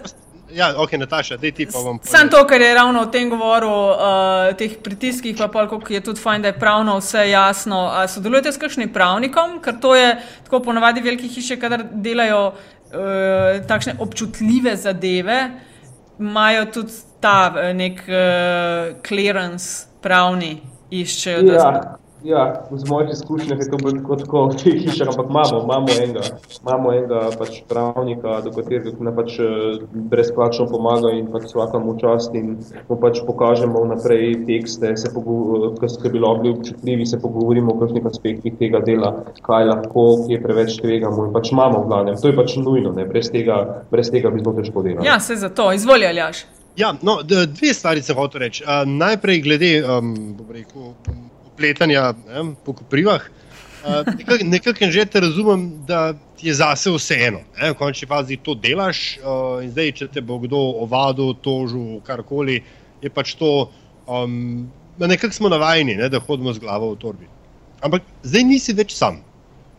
[0.55, 1.99] ja, ok, Nataša, dej ti pa bom.
[2.05, 6.03] Sam to, kar je ravno o tem govoril, uh, teh pritiskih, pa pol, koliko je
[6.11, 7.87] tudi fajn, da je pravno vse jasno.
[7.93, 13.61] A sodelujete s kakšnim pravnikom, ker to je tako ponavadi velike hiše, kadar delajo uh,
[13.69, 15.41] takšne občutljive zadeve,
[16.19, 21.43] imajo tudi ta eh, nek uh, clearance pravni, iščejo.
[21.43, 21.71] da Ja,
[22.27, 25.97] ja, z mojih izkušnjah je to bilo tako, tako v teh hišah, ampak imamo, imamo
[26.03, 26.25] enega,
[26.63, 29.81] imamo enega pač pravnika, do katerega nam pač eh,
[30.13, 32.57] brezplačno pomaga in pač vsakemu čast in
[32.89, 38.07] mu pač pokažemo vnaprej tekste, se ki so bili bili občutljivi, se pogovorimo o kakšnih
[38.07, 39.13] aspektih tega dela,
[39.43, 42.19] kaj lahko, kje preveč tvegamo in pač imamo v glavnem.
[42.23, 43.07] To je pač nujno, ne?
[43.07, 45.07] Brez, tega, brez tega bi zelo težko delali.
[45.07, 46.45] Ja, se za to, izvoli Aljaš.
[46.77, 48.65] Ja, no, dve stvari sem hotel reči.
[48.65, 50.93] Uh, najprej glede um, bom rekel,
[51.57, 53.25] upletanja ne, po koprivah.
[53.87, 57.41] Uh, nekak, nekako že te razumem, da je zase vseeno.
[57.57, 62.03] Ne, v končni fazi to delaš uh, in zdaj, če te bo kdo ovadil, tožil,
[62.05, 62.61] karkoli,
[63.01, 63.71] je pač to.
[64.07, 67.29] Um, nekako smo navajeni, ne, da hodimo z glavo v torbi.
[67.85, 69.23] Ampak zdaj nisi več sam.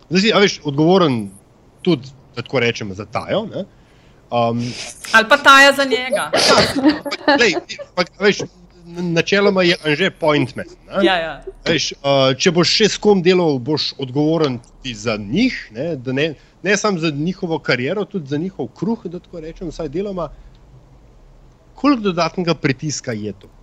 [0.09, 1.27] Zdaj si a veš, odgovoren
[1.85, 3.45] tudi, da tako rečem, za tajo.
[3.51, 3.65] Ne.
[4.31, 4.61] Um,
[5.11, 6.31] Ali pa taja za njega.
[7.41, 7.57] Lej,
[7.95, 8.45] pa, veš,
[8.97, 10.65] načeloma je Anže pointman.
[10.87, 11.05] ne.
[11.05, 11.33] Ja, ja.
[11.65, 16.27] Veš, uh, če boš še s kom delal, boš odgovoren tudi za njih, ne, ne,
[16.63, 20.29] ne samo za njihovo kariero, tudi za njihov kruh, da tako rečem, vsaj deloma.
[21.77, 23.56] Koliko dodatnega pritiska je to?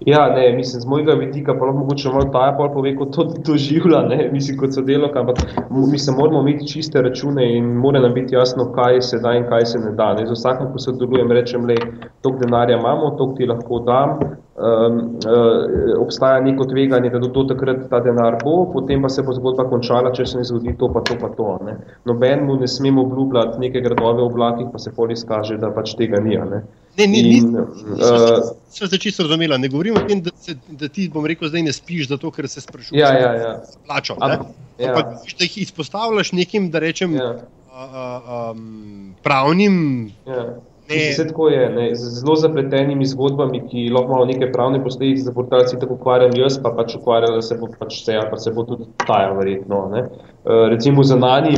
[0.00, 3.24] Ja, ne, mislim, z mojega vidika pa lahko mogoče malo ta pol pove, kot to
[3.46, 5.36] doživlja, ne, mislim, kot sodelovka, ampak
[5.70, 9.46] mo- mislim, moramo imeti čiste račune in mora nam biti jasno, kaj se da in
[9.48, 10.12] kaj se ne da.
[10.14, 10.26] Ne.
[10.26, 11.76] Z vsakim, ko sodelujem, rečem, le,
[12.20, 17.44] toliko denarja imamo, toliko ti lahko dam, um, uh, obstaja neko tveganje, da do, do
[17.44, 20.92] takrat ta denar bo, potem pa se bo zgodba končala, če se ne zgodi to,
[20.92, 21.58] pa to, pa to.
[21.64, 21.78] Ne.
[22.04, 25.96] Noben mu ne smemo obljubljati neke gradove v oblakih, pa se pol izkaže, da pač
[25.96, 26.36] tega ni.
[26.36, 26.66] a Ne.
[26.98, 29.56] Ne, ni, In, uh, Sem se čisto razumela.
[29.56, 32.48] Ne govorim o tem, da, se, da ti, bom rekel, zdaj ne spiš, zato ker
[32.48, 33.52] se sprašuješ ja, ja, ja.
[33.86, 34.16] plačo.
[34.20, 34.46] Am-
[34.78, 34.92] ja.
[34.92, 37.34] Ampak da jih izpostavljaš nekim, da rečem, ja.
[37.72, 39.76] a, um, pravnim.
[40.26, 40.46] Ja.
[40.88, 40.96] Ne.
[41.10, 45.32] Vse tako je, ne, z zelo zapletenimi zgodbami, ki lahko imajo neke pravne posledice za
[45.34, 48.62] portalci, tako ukvarjam jaz, pa pač ukvarjala se bo pač vse, ali pa se bo
[48.68, 49.80] tudi taja verjetno.
[49.90, 50.04] Ne.
[50.44, 51.56] Uh, recimo za nani,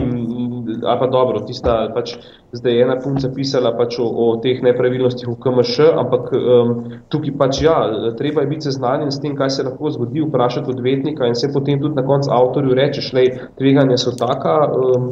[0.85, 2.17] ali pa dobro, tista pač
[2.53, 6.75] zdaj je ena punca pisala pač o, o teh nepravilnostih v KMŠ, ampak um,
[7.13, 7.79] tukaj pač ja,
[8.19, 11.81] treba je biti seznanjen s tem, kaj se lahko zgodi, vprašati odvetnika in se potem
[11.81, 15.11] tudi na koncu avtorju rečeš, lej, tveganja so taka, um,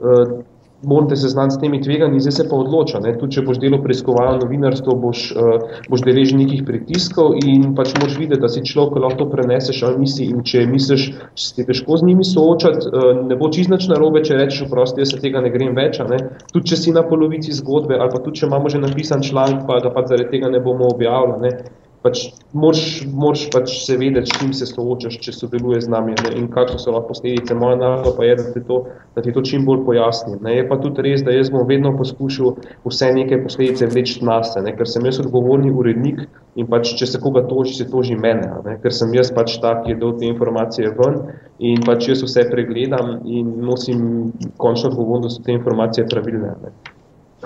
[0.00, 0.38] uh,
[0.82, 3.00] morate se znati s temi tveganji, zdaj se pa odloča.
[3.00, 3.14] Ne?
[3.18, 8.18] Tudi če boš delal preiskovalno novinarstvo, boš, uh, boš deležen nekih pritiskov in pač moraš
[8.18, 10.28] videti, da si človek, lahko to preneseš ali nisi.
[10.30, 14.22] In če misliš, če se težko z njimi soočati, uh, ne bo čisto nič narobe,
[14.26, 15.98] če rečeš, oprosti, jaz se tega ne grem več.
[16.08, 16.22] Ne?
[16.52, 19.82] Tudi če si na polovici zgodbe ali pa tudi če imamo že napisan članek, pa
[19.82, 21.42] ga pač zaradi tega ne bomo objavili.
[21.42, 21.86] Ne?
[21.98, 22.20] Pač
[22.54, 26.46] moraš, moraš pač se vedeti, s čim se soočaš, če sodeluješ z nami ne, in
[26.52, 27.56] kakšne so lahko posledice.
[27.58, 28.76] Moja naloga pa je, da ti, to,
[29.16, 30.36] da ti to čim bolj pojasnim.
[30.46, 30.54] Ne.
[30.60, 32.54] Je pa tudi res, da jaz bom vedno poskušal
[32.86, 36.22] vse neke posledice vleči nas, ne, ker sem jaz odgovorni urednik
[36.58, 39.80] in pač, če se koga toži, se toži mene, ne, ker sem jaz pač ta,
[39.82, 41.18] ki je dal te informacije ven
[41.58, 44.30] in pač jaz vse pregledam in nosim
[44.62, 46.54] končno odgovornost, da so te informacije pravilne.
[46.62, 46.97] Ne.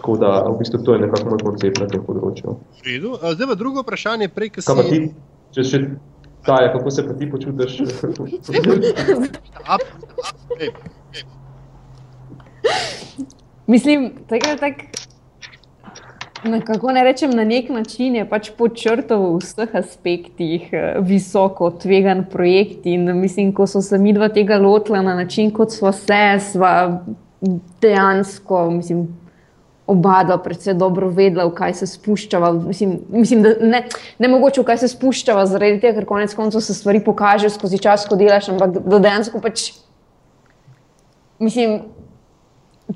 [0.03, 2.57] Tako da v bistvu to je nekako moj koncept na tem področju.
[2.83, 3.12] V redu.
[3.23, 4.99] A, Zdaj pa drugo vprašanje, prej, ki si ti,
[5.55, 5.79] če še
[6.43, 7.77] taja, kako se pa ti počutiš?
[13.71, 14.83] Mislim, tega tak,
[16.67, 22.27] kako ne rečem, na nek način je pač počrtal v vseh aspektih eh, visoko tvegan
[22.27, 22.91] projekt.
[22.91, 27.05] In mislim, ko so se mi dva tega lotila na način, kot smo se, sva
[27.79, 29.22] dejansko, mislim.
[29.87, 32.53] Oba dva predvsej dobro vedela, v kaj se spuščava.
[32.55, 33.81] Mislim, mislim da ne,
[34.23, 37.81] ne mogoče v kaj se spuščava, zaradi tega, ker konec koncev se stvari pokažejo skozi
[37.83, 39.73] čas, ko delaš, ampak da dejansko pač.
[41.42, 41.81] Mislim,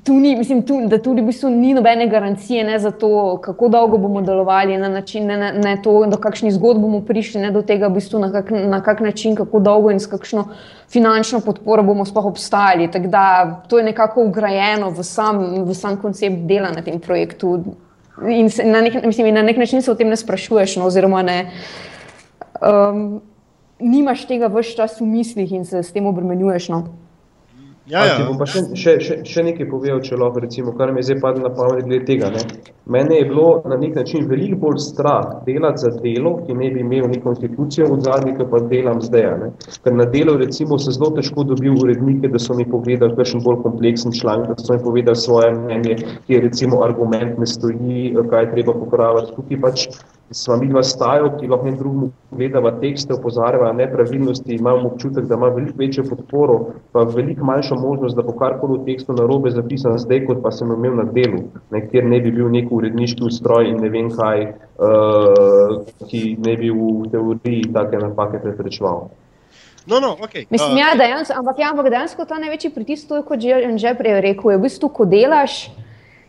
[0.03, 3.67] tu ni, mislim, tu, da tudi v bistvu ni nobene garancije ne, za to, kako
[3.67, 7.51] dolgo bomo delovali, na način, ne, ne, ne to, do kakšnih zgodb bomo prišli, ne
[7.51, 10.47] do tega, v bistvu, na, kak, na kak način, kako dolgo in s kakšno
[10.91, 12.91] finančno podporo bomo sploh obstajali.
[12.91, 13.25] Tako da
[13.69, 17.63] to je nekako ugrajeno v sam, v sam koncept dela na tem projektu.
[18.29, 20.85] In se, na, nek, mislim, in na nek način se o tem ne sprašuješ, no,
[20.85, 21.41] oziroma ne.
[22.61, 23.21] Um,
[23.79, 26.69] nimaš tega vse čas v mislih in se s tem obremenjuješ.
[26.69, 27.06] No.
[27.87, 28.15] Ja, ja.
[28.27, 31.21] Bom pa še, še, še, še nekaj povedal, če lahko, recimo, kar mi je zdaj
[31.23, 32.31] padlo na pamet glede tega.
[32.33, 32.41] Ne.
[32.91, 36.83] Mene je bilo na nek način veliko bolj strah delati za delo, ki ne bi
[36.83, 39.29] imel neko institucijo v zadnji, kot pa delam zdaj.
[39.39, 39.49] Ne.
[39.85, 43.61] Ker na delu, recimo, se zelo težko dobil urednike, da so mi povedali kakšen bolj
[43.63, 48.49] kompleksen članek, da so mi povedali svoje mnenje, ki je recimo argument ne stoji, kaj
[48.49, 49.35] je treba popraviti.
[49.39, 49.87] Tukaj pač
[50.31, 55.35] sva mi dva stajo, ki lahko en drugemu gledava tekste, opozarjava nepravilnosti, imamo občutek, da
[55.35, 56.57] ima veliko večjo podporo,
[56.91, 60.71] pa veliko manjšo možnost, da bo karkoli v tekstu narobe zapisan zdaj, kot pa sem
[60.71, 64.43] imel na delu, ne, kjer ne bi bil nek uredniški ustroj in ne vem kaj,
[64.79, 69.07] uh, ki ne bi v teoriji take napake preprečeval.
[69.87, 70.43] No, no, okay.
[70.51, 73.93] Mislim, ja, dejansko, ampak, ja, ampak dejansko ta največji pritisk, to je kot že, že
[73.95, 75.69] prej rekel, je v bistvu, ko delaš,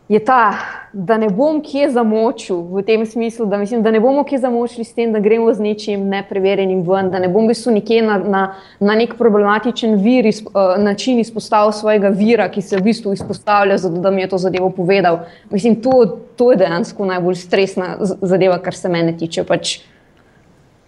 [0.08, 0.54] je ta,
[0.92, 4.84] da ne bom kje zamočil v tem smislu, da, mislim, da ne bomo kje zamočili
[4.84, 8.16] s tem, da gremo z nečim nepreverjenim ven, da ne bom v bistvu nekje na,
[8.18, 8.42] na,
[8.80, 13.76] na nek problematičen vir, iz, uh, način izpostavil svojega vira, ki se v bistvu izpostavlja,
[13.84, 15.20] zato da mi je to zadevo povedal.
[15.50, 19.44] Mislim, to, to je dejansko najbolj stresna zadeva, kar se mene tiče.
[19.44, 19.78] Pač,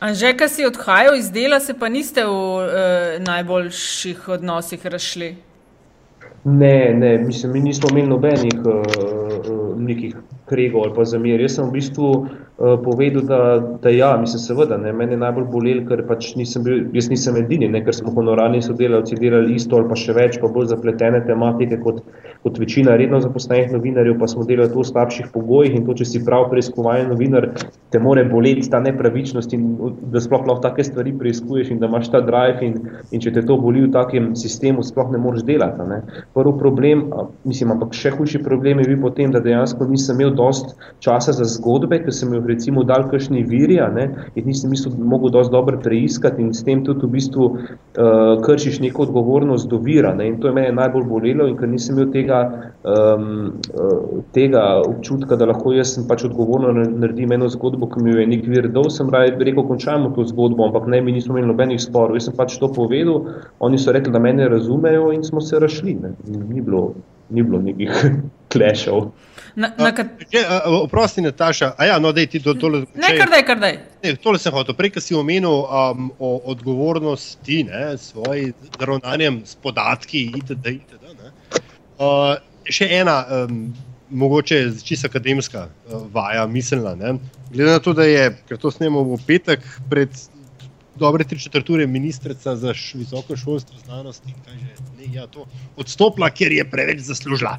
[0.00, 5.34] Anže, ki si odhajal iz dela, se pa niste v uh, najboljših odnosih razšli.
[6.44, 10.16] Ne, ne, mislim, mi nismo imeli nobenih uh, nekih
[10.48, 11.40] kregov ali pa zamir.
[11.40, 12.30] Jaz sem v bistvu uh,
[12.60, 13.38] povedal, da,
[13.82, 17.38] da ja, mislim, seveda, ne, mene je najbolj bolelo, ker pač nisem bil, jaz nisem
[17.40, 21.22] edini, ne, ker smo honorarni sodelavci delali isto ali pa še več, pa bolj zapletene
[21.24, 22.02] tematike kot,
[22.44, 26.08] kot večina redno zaposlenih novinarjev, pa smo delali to v slabših pogojih in to, če
[26.10, 27.48] si prav preiskovalni novinar,
[27.90, 29.64] te more boleti ta nepravičnost in
[30.12, 32.76] da sploh lahko take stvari preiskuješ in da imaš ta drive in,
[33.08, 35.88] in če te to boli v takem sistemu, sploh ne moreš delati.
[35.88, 36.02] Ne.
[36.36, 37.06] Prvi problem,
[37.48, 41.48] mislim, ampak še hujši problem je bil potem, da dejansko nisem imel dost časa za
[41.56, 45.52] zgodbe, ker sem jih recimo dal kakšni viri, ne, in nisem mislil, da mogel dost
[45.52, 50.12] dobro preiskati in s tem tudi v bistvu uh, kršiš neko odgovornost do vira.
[50.14, 52.40] Ne, in to je mene najbolj bolelo in ker nisem imel tega,
[52.84, 58.14] um, uh, tega občutka, da lahko jaz sem pač odgovorno naredim eno zgodbo, ki mi
[58.14, 61.36] jo je nek vir dal, sem raje rekel, končajmo to zgodbo, ampak ne, mi nismo
[61.36, 62.18] imeli nobenih sporov.
[62.18, 63.26] Jaz sem pač to povedal,
[63.60, 65.96] oni so rekli, da mene razumejo in smo se rašli.
[66.02, 66.14] Ne.
[66.26, 66.94] Ni bilo,
[67.30, 68.04] ni bilo nekih
[68.52, 69.10] klešov.
[70.66, 71.72] Oprosti, Nataša.
[71.86, 73.78] Ja, no, dej, do, tole, ne, kar daj, kar daj.
[74.04, 74.76] Ne, tole sem hotel.
[74.78, 80.76] Prej, ki si omenil um, o odgovornosti s svojim ravnanjem s podatki itd.
[80.80, 81.30] itd.
[82.00, 82.36] Uh,
[82.70, 83.62] še ena, um,
[84.10, 86.94] mogoče čisto akademska uh, vaja, miselna.
[86.98, 87.16] Ne?
[87.50, 90.14] Glede na to, da je, ker to snemamo v petek, pred
[91.00, 95.46] dobre tri četrture ministrica za visoko šolstvo, znanost in kaj že ne, ja, to
[95.80, 97.56] odstopila, ker je preveč zaslužila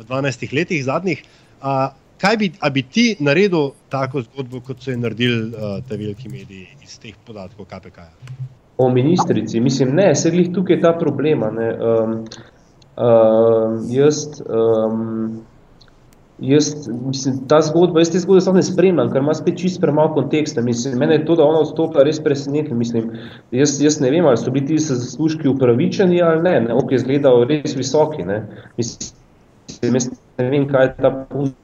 [0.00, 1.22] v 12 letih zadnjih.
[1.60, 6.28] A, kaj bi, bi ti naredil tako zgodbo, kot so jo naredili uh, te veliki
[6.28, 7.98] mediji iz teh podatkov KPK?
[7.98, 8.48] -ja?
[8.80, 11.50] O ministrici, mislim, ne, se jih tukaj ta problema.
[11.52, 12.24] Um,
[12.96, 14.26] um, jaz.
[14.48, 15.40] Um,
[16.40, 20.14] Jaz, mislim, ta zgodba, jaz te zgodbe samo ne spremljam, ker ima spet čist premalo
[20.14, 20.62] konteksta.
[20.64, 22.78] Mislim, mene je to, da ona odstopila, res presenetilo.
[22.80, 23.10] Mislim,
[23.52, 27.44] jaz, jaz ne vem, ali so bili ti zaslužki upravičeni ali ne, ne, ok, izgledajo
[27.44, 28.38] res visoki, ne.
[28.80, 29.12] Mislim,
[29.82, 31.56] jaz ne vem, kaj je ta punca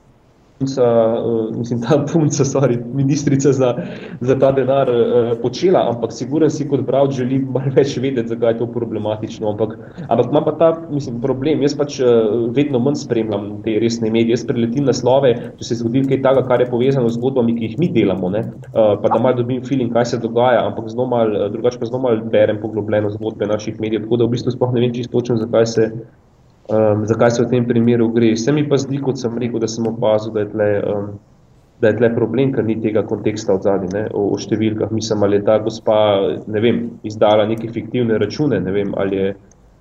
[0.60, 3.74] uh, mislim, ta punca, sorry, ministrica za,
[4.20, 8.54] za ta denar uh, počela, ampak siguren si kot brat želi malo več vedeti, zakaj
[8.54, 9.50] je to problematično.
[9.52, 9.76] Ampak,
[10.08, 11.62] ampak ima pa ta mislim, problem.
[11.62, 14.36] Jaz pač uh, vedno manj spremljam te resne medije.
[14.36, 17.78] Jaz preletim naslove, če se zgodi kaj takega, kar je povezano z zgodbami, ki jih
[17.82, 18.44] mi delamo, ne?
[18.72, 22.02] uh, pa da malo dobim feeling, kaj se dogaja, ampak zelo malo, drugače pa zelo
[22.04, 24.06] malo berem poglobljeno zgodbe naših medijev.
[24.06, 25.90] Tako da v bistvu sploh ne vem čisto točno, zakaj se
[26.68, 28.36] um, zakaj se v tem primeru gre.
[28.36, 31.10] Se mi pa zdi, kot sem rekel, da sem opazil, da je tle, um,
[31.80, 34.92] da je tle problem, ker ni tega konteksta od zadnji, o, o številkah.
[34.94, 35.98] Mislim, ali je ta gospa,
[36.46, 39.30] ne vem, izdala neke fiktivne račune, ne vem, ali je,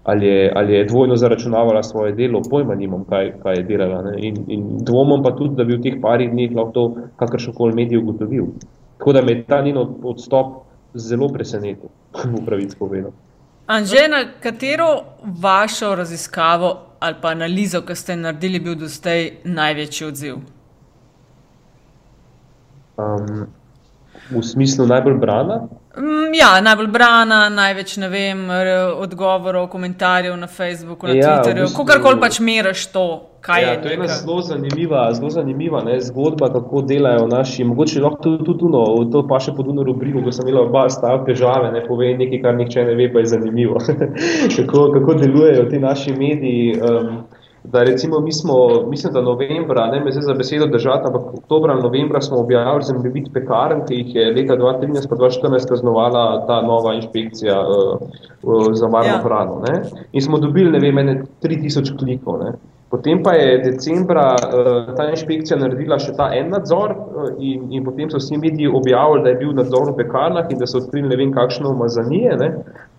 [0.05, 4.03] ali je, ali je dvojno zaračunavala svoje delo, pojma nimam, kaj, kaj je delala.
[4.09, 4.17] Ne?
[4.27, 8.03] In, in dvomom pa tudi, da bi v teh parih dneh lahko to kakršnokoli medij
[8.03, 8.51] ugotovil.
[8.99, 10.61] Tako da me je ta njen odstop
[10.95, 13.24] zelo presenetil, v pravici povedano.
[13.68, 20.07] Anže, na katero vašo raziskavo ali pa analizo, ki ste naredili, bil do zdaj največji
[20.07, 20.38] odziv?
[22.97, 23.47] Um,
[24.32, 25.59] v smislu najbolj brana?
[25.98, 28.48] Mm, ja, najbolj brana, največ vem,
[29.00, 33.06] odgovorov, komentarjev na Facebooku, na ja, Twitterju, v bistvu, kakorkoli pač meriš to.
[33.62, 37.64] Ja, to je ena zelo zanimiva, zelo zanimiva ne, zgodba, kako delajo naši.
[37.64, 38.82] Mogoče lahko tudi tu, no,
[39.14, 42.41] to pa še pod eno rubriko, ko sem imel oba stavke žave, ne pove nekaj,
[42.41, 43.78] kar nihče ne ve, pa je zanimivo.
[44.58, 46.80] kako, kako delujejo ti naši mediji.
[46.82, 47.22] Um,
[47.72, 48.55] da recimo mi smo,
[48.88, 52.84] mislim, da novembra, ne me zdaj za besedo držati, ampak oktobra in novembra smo objavili
[52.84, 58.01] zemljevid pekarn, ki jih je leta 2013 pa 2014 kaznovala ta nova inšpekcija uh,
[58.43, 59.22] uh, za varno ja.
[59.24, 59.61] hrano.
[59.68, 59.82] Ne?
[60.11, 62.39] In smo dobili, ne vem, 3000 klikov.
[62.43, 62.53] Ne?
[62.96, 67.84] Potem pa je decembra uh, ta inšpekcija naredila še ta en nadzor uh, in, in
[67.84, 71.12] potem so vsi mediji objavili, da je bil nadzor v pekarnah in da so odkrili
[71.12, 72.48] ne vem kakšno umazanije, ne?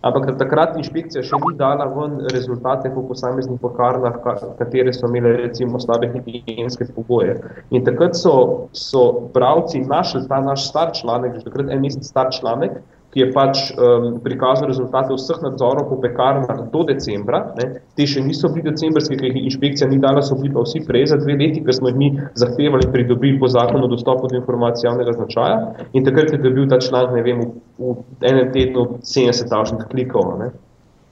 [0.05, 4.21] ampak takrat inšpekcija še ni dala ven rezultate po posameznih pekarnah,
[4.61, 7.39] katere so imele recimo slabe higienske pogoje.
[7.73, 12.29] In takrat so, so bravci našli ta naš star članek, že takrat en mesec star
[12.37, 12.77] članek,
[13.17, 17.39] ki je pač um, prikazal rezultate vseh nadzorov po pekarnah do decembra.
[17.57, 17.81] Ne.
[17.97, 21.07] Te še niso bili decembrski, ker jih inšpekcija ni dala, so bili pa vsi prej
[21.15, 25.17] za dve leti, ker smo jih mi zahtevali pridobiti po zakonu dostopu do informacij javnega
[25.17, 25.89] značaja.
[25.97, 27.41] In takrat je bil ta članek, ne vem,
[27.81, 30.37] v, v enem tednu 70 tašnih klikov.
[30.43, 30.53] Ne.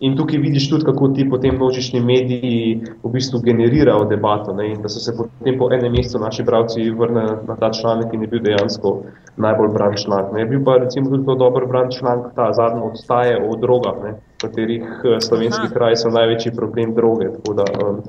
[0.01, 4.53] In tukaj vidiš tudi, kako ti potem množični mediji v bistvu generirajo debato.
[4.53, 4.72] Ne?
[4.72, 8.22] In da so se potem po enem mesecu naši bravci vrnili na ta članek in
[8.22, 8.95] je bil dejansko
[9.36, 10.32] najbolj bran članek.
[10.32, 10.40] Ne?
[10.40, 14.14] Je bil pa recimo tudi to dober bran članek, ta zadnji odstaje o drogah, v
[14.42, 17.30] katerih eh, slovenski kraj so največji problem droge.
[17.38, 18.03] Tako da, um,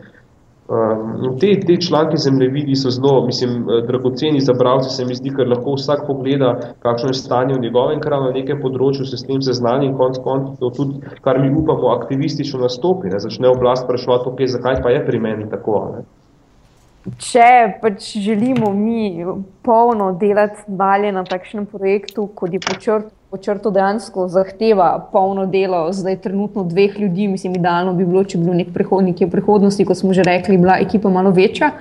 [0.68, 5.30] Um, te, te članke zemljevidi so zelo, mislim, eh, dragoceni za bravce, se mi zdi,
[5.30, 9.28] ker lahko vsak pogleda, kakšno je stanje v njegovem kraju na nekem področju, se s
[9.28, 13.86] tem seznani in konc konc, to tudi, kar mi upamo, aktivistično nastopi, ne, začne oblast
[13.86, 15.84] sprašovati, okay, zakaj pa je pri meni tako.
[15.94, 16.04] Ne.
[17.22, 19.22] Če pač želimo mi
[19.62, 22.64] polno delati dalje na takšnem projektu, kot je
[23.30, 28.38] počrt počrto dejansko zahteva polno delo, zdaj trenutno dveh ljudi, mislim, idealno bi bilo, če
[28.38, 31.72] bi bil nek prihodnik v prihodnosti, kot smo že rekli, bila ekipa malo večja.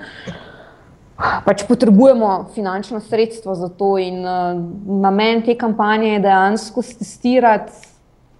[1.44, 4.58] Pač potrebujemo finančno sredstvo za to, in uh,
[5.00, 7.72] namen te kampanje je dejansko testirati,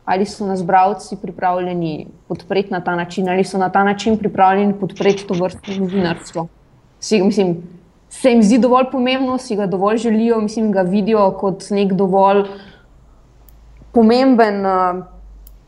[0.05, 4.75] ali so nas bravci pripravljeni podpreti na ta način, ali so na ta način pripravljeni
[4.81, 6.49] podpreti to vrstno novinarstvo.
[7.25, 7.57] Mislim,
[8.11, 12.41] se jim zdi dovolj pomembno, si ga dovolj želijo, mislim, ga vidijo kot nek dovolj
[12.41, 12.74] uh,
[13.95, 15.05] pomemben uh,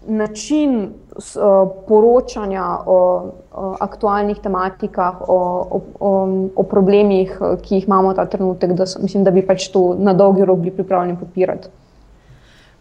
[0.07, 5.39] način uh, poročanja o uh, aktualnih tematikah, o,
[5.71, 6.13] o, o,
[6.57, 10.13] o problemih, ki jih imamo ta trenutek, da, so, mislim, da bi pač to na
[10.13, 11.69] dolgi rok bili pripravljeni podpirati.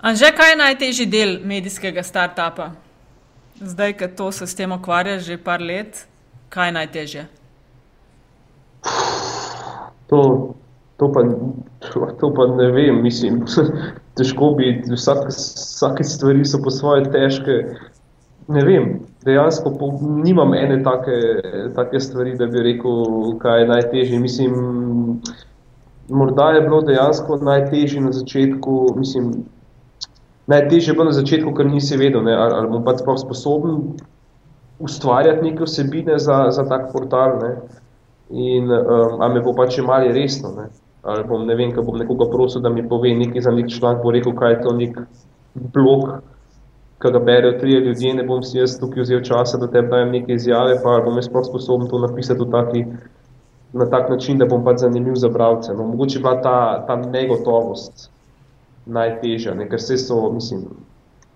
[0.01, 2.71] Anže, kaj je najtežji del medijskega startupa?
[3.61, 6.05] Zdaj, ko to se s tem ukvarja že par let,
[6.49, 7.25] kaj je najtežje?
[10.07, 10.53] To,
[10.97, 11.21] to, pa,
[12.19, 13.43] to, pa ne vem, mislim.
[14.15, 17.57] težko bi, vsak, vsake stvari so po svoje težke.
[18.47, 19.89] Ne vem, dejansko po,
[20.23, 21.17] nimam ene take,
[21.75, 24.19] take stvari, da bi rekel, kaj je najtežje.
[24.19, 24.55] Mislim,
[26.09, 29.31] morda je bilo dejansko najtežje na začetku, mislim,
[30.47, 33.81] najtežje je bilo na začetku, ker nisi vedel, ne, ali, ali bom pa sploh sposoben
[34.79, 37.51] ustvarjati neke vsebine za, za tak portal, ne,
[38.29, 40.69] in um, ali me bo pač imali resno, ne
[41.06, 44.01] ali bom ne vem, kaj bom nekoga prosil, da mi pove nekaj za nek članek,
[44.03, 44.97] bo rekel, kaj je to nek
[45.76, 46.08] blog,
[47.01, 50.16] ki ga berejo trije ljudje, ne bom si jaz tukaj vzel časa, da tebi dajem
[50.18, 52.84] neke izjave, pa bom jaz sploh sposoben to napisati v taki,
[53.76, 55.74] na tak način, da bom pač zanimiv za bravce.
[55.78, 58.10] No, mogoče bila ta, ta negotovost
[58.86, 60.66] najtežja, ne, ker vse so, mislim,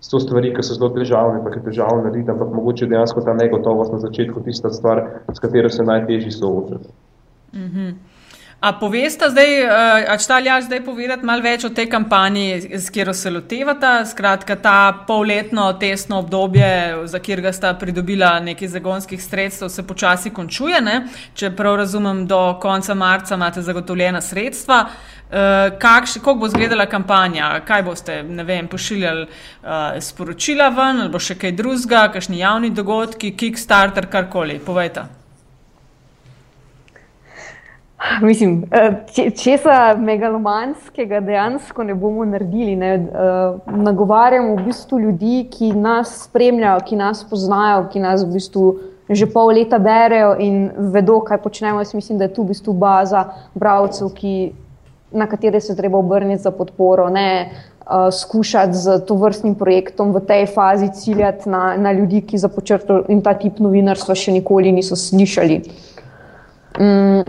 [0.00, 3.92] so stvari, ki so zelo težavne, pa je težavno narediti, ampak mogoče dejansko ta negotovost
[3.92, 6.88] na začetku tista stvar, s katero se najtežji soočati.
[7.52, 7.92] Mm -hmm.
[8.60, 9.54] A poveste zdaj,
[10.04, 13.92] a če ta ljaš zdaj povedati malo več o tej kampanji, s katero se lotevata,
[14.04, 14.74] skratka ta
[15.08, 20.96] polletno testno obdobje, za katerega sta pridobila nekaj zagonskih sredstev, se počasi končuje, ne?
[21.32, 24.82] če prav razumem, do konca marca imate zagotovljena sredstva.
[25.80, 31.54] Kako bo izgledala kampanja, kaj boste vem, pošiljali uh, sporočila ven, ali bo še kaj
[31.56, 35.06] drugega, kakšni javni dogodki, Kickstarter, karkoli, povejte.
[38.22, 38.92] Mislim, eh,
[39.42, 42.76] česa megalomanskega dejansko ne bomo naredili.
[42.76, 42.94] Ne?
[42.94, 43.08] Eh,
[43.66, 48.78] nagovarjamo v bistvu ljudi, ki nas spremljajo, ki nas poznajo, ki nas v bistvu
[49.10, 51.80] že pol leta berejo in vedo, kaj počnemo.
[51.80, 53.24] Jaz mislim, da je tu v bistvu baza
[53.54, 54.52] bravcev, ki,
[55.10, 57.08] na katere se treba obrniti za podporo.
[57.10, 57.50] Ne?
[57.90, 62.48] Uh, skušati z to vrstnim projektom v tej fazi ciljati na, na ljudi, ki za
[62.48, 65.58] počrto in ta tip novinarstva še nikoli niso slišali.
[66.78, 67.24] Um,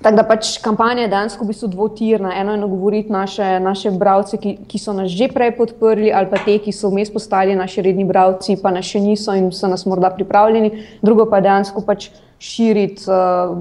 [0.00, 2.32] Tako da pač kampanja je dejansko v bistvu dvotirna.
[2.40, 6.40] Eno je nagovoriti naše, naše bralce, ki, ki so nas že prej podprli, ali pa
[6.40, 9.84] te, ki so vmes postali naši redni bralci, pa nas še niso in so nas
[9.84, 10.72] morda pripravljeni.
[11.04, 12.08] Drugo pa je dejansko pač
[12.40, 13.60] širiti uh,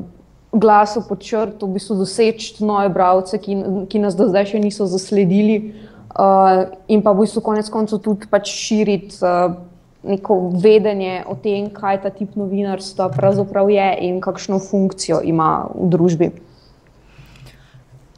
[0.55, 3.59] glas pod črto, v bistvu doseči nove bralce, ki,
[3.91, 5.75] ki nas do zdaj še niso zasledili.
[6.15, 9.59] Uh, in pa v bistvu konec koncev tudi pač širiti uh,
[10.03, 15.89] neko vedenje o tem, kaj ta tip novinarstva pravzaprav je in kakšno funkcijo ima v
[15.89, 16.29] družbi.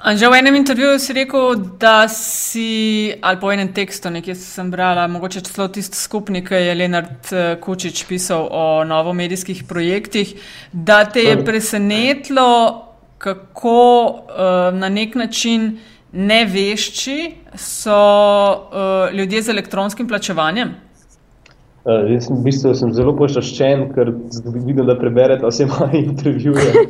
[0.01, 5.05] Že v enem intervjuju si rekel, da si, ali po enem tekstu, nekaj sem brala,
[5.07, 10.33] mogoče celo tisti skupnik, ki je Leonard eh, Kučič pisal o novomedijskih projektih,
[10.73, 12.87] da te je presenetilo,
[13.21, 13.77] kako
[14.09, 15.77] uh, na nek način
[16.11, 20.73] nevešči so uh, ljudje z elektronskim plačevanjem.
[21.81, 24.11] Uh, jaz sem, v bistvu, sem zelo pošaščen, ker
[24.53, 26.83] vidim, da preberete vse moje intervjuje.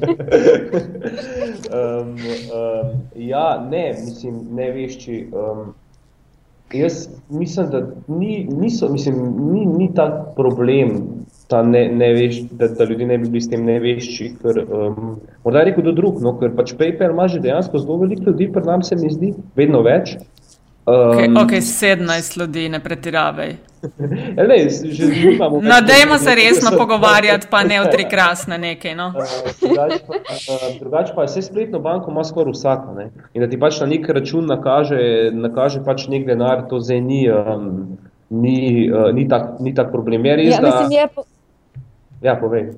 [1.71, 5.21] um, um, ja, ne, mislim, ne vešči.
[5.31, 5.71] Um,
[6.73, 9.15] jaz mislim, da ni, niso, mislim,
[9.53, 10.99] ni, ni ta problem,
[11.47, 14.29] ta ne, ne veš, da, da ljudje ne bi bili s tem nevešči.
[14.43, 17.97] Ker, um, morda je rekel do drug, no, ker pač PayPal ima že dejansko zelo
[18.03, 20.17] veliko ljudi, pri nam se mi zdi, vedno več.
[20.83, 23.70] Um, okay, ok, 17 ljudi, ne pretiravaj.
[24.37, 25.61] Ja, ne, že imamo.
[25.61, 28.95] No, dajmo se resno pogovarjati, pa ne o tri krasne nekaj.
[28.95, 29.13] No.
[29.61, 32.85] Drugače pa, drugač pa vse spletno banko ima skoraj vsak.
[32.95, 33.09] Ne?
[33.33, 37.25] In da ti pač na nek račun nakaže, nakaže pač nek denar, to zdaj ni,
[37.31, 37.97] um,
[38.29, 40.25] ni, uh, ni, tak, ni tak problem.
[40.25, 40.95] Je res, ja, mislim, da...
[40.95, 41.27] je po...
[42.21, 42.73] Ja, povej.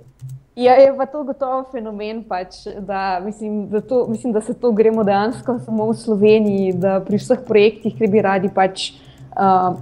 [0.56, 4.72] Ja, je pa to gotovo fenomen, pač, da, mislim, da, to, mislim, da se to
[4.72, 8.92] gremo dejansko samo v Sloveniji, da pri vseh projektih, ki bi radi pač,
[9.34, 9.74] uh,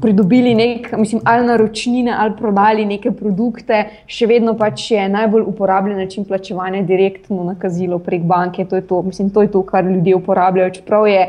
[0.00, 5.98] pridobili nek, mislim, ali naročnine ali prodali neke produkte, še vedno pač je najbolj uporabljen
[5.98, 8.64] način plačevanja direktno nakazilo prek banke.
[8.64, 10.74] To je to, mislim, to je to, kar ljudje uporabljajo.
[10.80, 11.22] Čeprav je,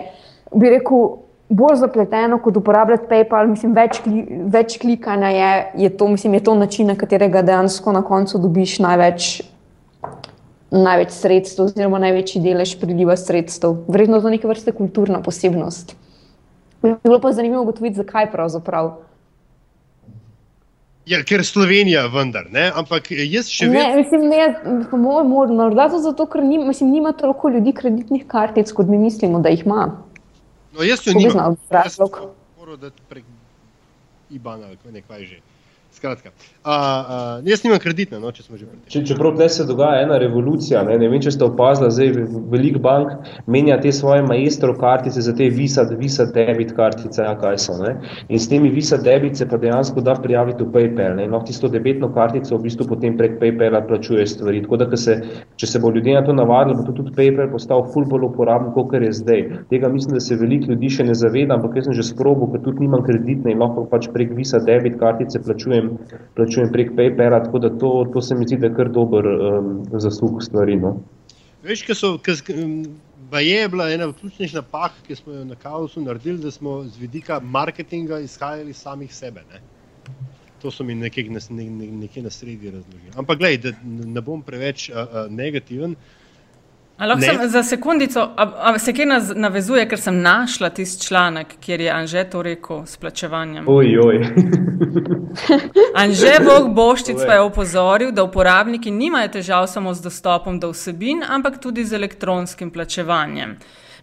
[0.56, 1.08] bi rekel,
[1.50, 5.52] bolj zapleteno kot uporabljati PayPal, mislim, več, kli, več klikanja je,
[5.84, 9.30] je, to, mislim, je to način, na katerega dejansko na koncu dobiš največ,
[10.72, 13.78] največ sredstev, oziroma največji delež priliva sredstev.
[13.88, 15.96] Vredno za neke vrste kulturna posebnost.
[16.82, 18.92] Bi bilo pa zanimivo ugotoviti, zakaj pravzaprav.
[21.08, 22.66] Ja, ker Slovenija, vendar, ne?
[22.76, 23.80] ampak jaz še vedno.
[23.80, 28.72] Ne, mislim, ne, po mojem, morda zato, ker nima, mislim, nima toliko ljudi kreditnih kartic,
[28.76, 29.86] kot mi mislimo, da jih ima.
[30.76, 33.24] No, jaz jo nisem videl, da prek
[34.36, 35.40] IBAN ali nekaj že.
[35.98, 36.30] Skratka,
[36.62, 37.18] a, a,
[37.48, 38.90] jaz nimam kredita, no, če smo že pri tem.
[38.94, 42.78] Če, čeprav tukaj se dogaja ena revolucija, ne, ne vem, če ste opazili, da velik
[42.84, 47.78] bank menja te svoje maestro kartice za te visa, visa debit kartice, ja, kaj so.
[47.82, 47.96] Ne.
[48.30, 51.18] In s temi visa debit se pa dejansko da prijaviti v PayPal.
[51.18, 51.26] Ne.
[51.32, 54.62] No, tisto debetno kartico v bistvu potem prek PayPala plačuje stvari.
[54.68, 55.18] Tako da, se,
[55.58, 58.70] če se bo ljudje na to navadili, bo to tudi PayPal postal ful bolj uporaben,
[58.78, 59.44] kot je zdaj.
[59.74, 62.66] Tega mislim, da se veliko ljudi še ne zaveda, ampak jaz sem že sprobil, ker
[62.70, 65.87] tudi nimam kreditne in lahko pač prek visa debit kartice plačujem
[66.36, 69.72] plačujem, prek PayPala, tako da to, to se mi zdi, da je kar dober um,
[69.92, 70.76] zaslug stvari.
[70.82, 70.98] No.
[71.64, 72.16] Veš, kaj so.
[72.24, 72.42] Kaj,
[73.28, 76.84] Pa je bila ena od ključnih napak, ki smo jo na kaosu naredili, da smo
[76.88, 79.42] z vidika marketinga izhajali samih sebe.
[79.52, 79.60] Ne?
[80.62, 83.12] To so mi nekje na, nekje na sredi razložili.
[83.20, 85.92] Ampak, gledaj, da ne bom preveč uh, negativen.
[85.92, 86.17] Uh,
[87.00, 91.82] Lahko sem za sekundico, a, a se kje navezuje, ker sem našla tisti članek, kjer
[91.82, 93.66] je Anže to rekel s plačevanjem.
[93.68, 94.18] Ojoj.
[96.02, 101.22] Anže Bog Boščic pa je opozoril, da uporabniki nimajo težav samo z dostopom do vsebin,
[101.30, 103.58] ampak tudi z elektronskim plačevanjem.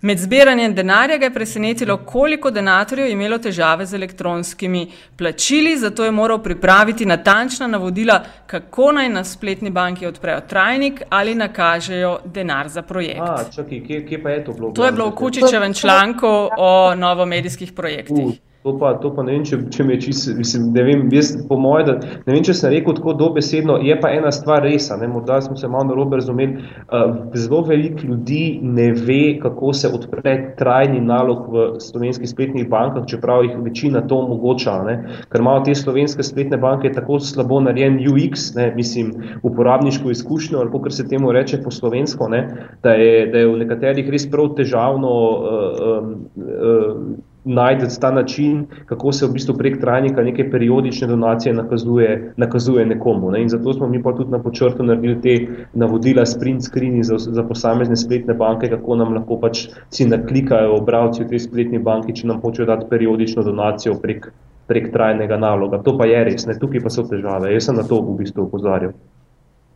[0.04, 4.82] Med zbiranjem denarja ga je presenetilo, koliko donatorjev je imelo težave z elektronskimi
[5.16, 11.34] plačili, zato je moral pripraviti natančna navodila, kako naj na spletni banki odprejo trajnik ali
[11.34, 13.20] nakažejo denar za projekt.
[13.20, 16.28] A, čaki, kje, kje je to, to je bilo v Kučičevem članku
[16.58, 18.24] o novomedijskih projektih.
[18.24, 18.53] Uh.
[18.64, 21.58] To pa, to pa ne vem, če, če me čisto, mislim, ne vem, jaz, po
[21.60, 25.04] mojem, da ne vem, če sem rekel tako dobesedno, je pa ena stvar resa, ne,
[25.12, 30.32] morda smo se malo narobe razumeli, uh, zelo veliko ljudi ne ve, kako se odpre
[30.56, 34.96] trajni nalog v slovenskih spletnih bankah, čeprav jih večina to omogoča, ne,
[35.28, 39.12] ker imajo te slovenske spletne banke tako slabo narejen UX, ne, mislim,
[39.44, 42.42] uporabniško izkušnjo, ali kako se temu reče po slovensko, ne,
[42.80, 48.66] da, je, da je v nekaterih res prav težavno uh, um, uh, najti ta način,
[48.86, 53.30] kako se v bistvu prek trajnika neke periodične donacije nakazuje, nakazuje nekomu.
[53.30, 53.42] Ne?
[53.42, 57.42] In zato smo mi pa tudi na počrtu naredili te navodila, sprint screeni za, za
[57.42, 62.26] posamezne spletne banke, kako nam lahko pač si naklikajo obravci v tej spletni banki, če
[62.26, 64.30] nam hočejo dati periodično donacijo prek,
[64.66, 65.82] prek trajnega naloga.
[65.84, 66.58] To pa je res, ne?
[66.58, 67.52] tukaj pa so težave.
[67.52, 68.96] Jaz sem na to v bistvu upozarjal.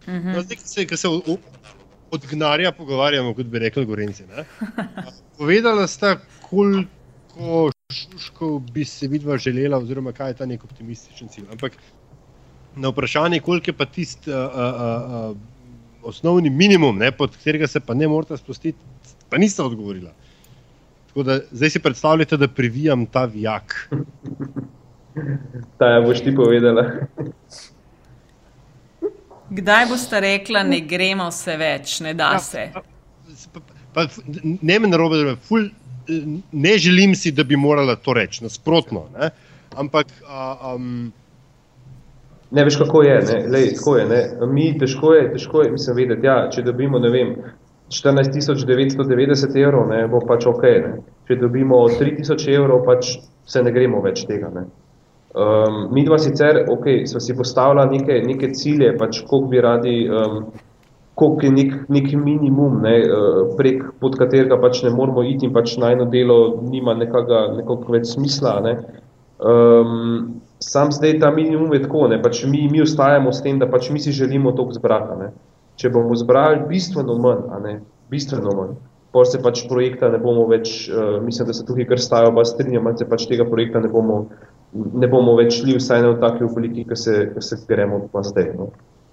[0.09, 0.33] Mhm.
[0.33, 1.09] No, zdaj, se, se
[2.11, 4.25] od gnara pogovarjamo, kot bi rekli, gorenci.
[5.39, 6.17] Povedala sta,
[6.51, 6.98] koliko
[7.39, 11.45] koliko šuškov bi se vidva želela, oziroma kaj je ta nek optimističen cilj.
[11.53, 11.73] Ampak
[12.77, 15.37] na vprašanje, koliko je pa tisti uh, uh, uh,
[16.03, 18.79] osnovni minimum, ne, pod katerega se pa ne morete spustiti,
[19.29, 20.13] pa niste odgovorila.
[21.09, 23.91] Tako da zdaj si predstavljate, da privijam ta vijak.
[25.79, 26.85] Ta je boš ti povedala.
[29.51, 32.69] Kdaj boste rekla, ne gremo vse več, ne da se?
[32.75, 32.83] Ja,
[33.53, 33.61] pa,
[33.95, 34.07] pa,
[34.43, 35.71] ne me narobe, da ful,
[36.53, 39.07] ne želim si, da bi morala to reči, nasprotno.
[39.19, 39.31] Ne?
[39.77, 40.07] Ampak.
[40.29, 41.13] A, um,
[42.51, 43.17] Ne veš, kako je.
[43.29, 43.39] Ne?
[43.53, 44.21] Lej, je ne?
[44.49, 47.35] Mi težko je, težko je, mislim, vedeti, ja, če dobimo, vem,
[47.93, 50.65] 14.990 evrov, ne, bo pač ok.
[50.85, 50.93] Ne?
[51.29, 54.49] Če dobimo 3.000 evrov, pač se ne gremo več tega.
[54.55, 54.65] Ne?
[55.37, 59.97] Um, mi dva sicer, ok, smo si postavili neke, neke cilje, pač koliko bi radi,
[60.09, 60.41] um,
[61.19, 65.55] koliko je nek, nek minimum, ne, uh, prek pod katerega pač ne moramo iti in
[65.55, 68.55] pač najno delo nima nekega, nekako več smisla.
[68.65, 68.75] Ne.
[69.39, 73.71] Um, sam zdaj ta minimum je tako, ne, pač mi, mi ostajamo s tem, da
[73.71, 75.19] pač mi si želimo to zbrati.
[75.23, 75.33] Ne.
[75.79, 77.75] Če bomo zbrali bistveno manj, ne,
[78.11, 78.77] bistveno manj,
[79.15, 82.47] pa se pač projekta ne bomo več, uh, mislim, da se tukaj kar stajo, pa
[82.47, 84.23] strinjam, da se pač tega projekta ne bomo
[84.73, 88.53] ne bomo več šli vsaj na taki obliki, ki se, se gremo pa zdaj.
[88.59, 88.71] No.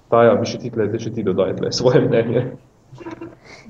[0.10, 2.46] Ta, ja, bi še ti glede, če ti dodaj svoje mnenje.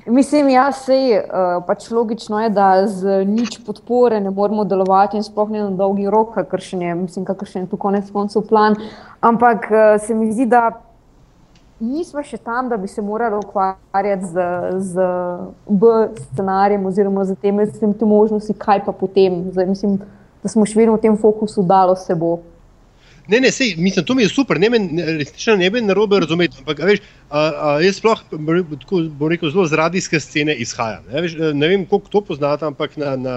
[0.06, 5.26] Mislim, ja, sej, uh, pač logično je, da z nič podpore ne moremo delovati in
[5.26, 8.78] sploh ne na dolgi rok, kakršen je, mislim, kakršen je tu konec koncev plan.
[9.26, 10.70] Ampak uh, se mi zdi, da
[11.80, 14.46] nismo še tam, da bi se morali ukvarjati z,
[14.94, 15.08] z
[15.68, 15.94] B
[16.28, 19.48] scenarijem oziroma z tem, s tem možnosti, kaj pa potem.
[19.52, 19.98] Zdaj, mislim,
[20.44, 22.44] da smo še vedno v tem fokusu, dalo se bo.
[23.28, 24.70] Ne, ne, sej, mislim, to mi je super, ne,
[25.18, 26.58] resnično ne bi narobe razumeti.
[26.62, 27.00] Ampak, veš,
[27.30, 31.08] a, a, jaz sploh, bom rekel, zelo z radijske scene izhajam.
[31.10, 33.36] Ne, veš, ne vem, koliko to poznate, ampak na, na,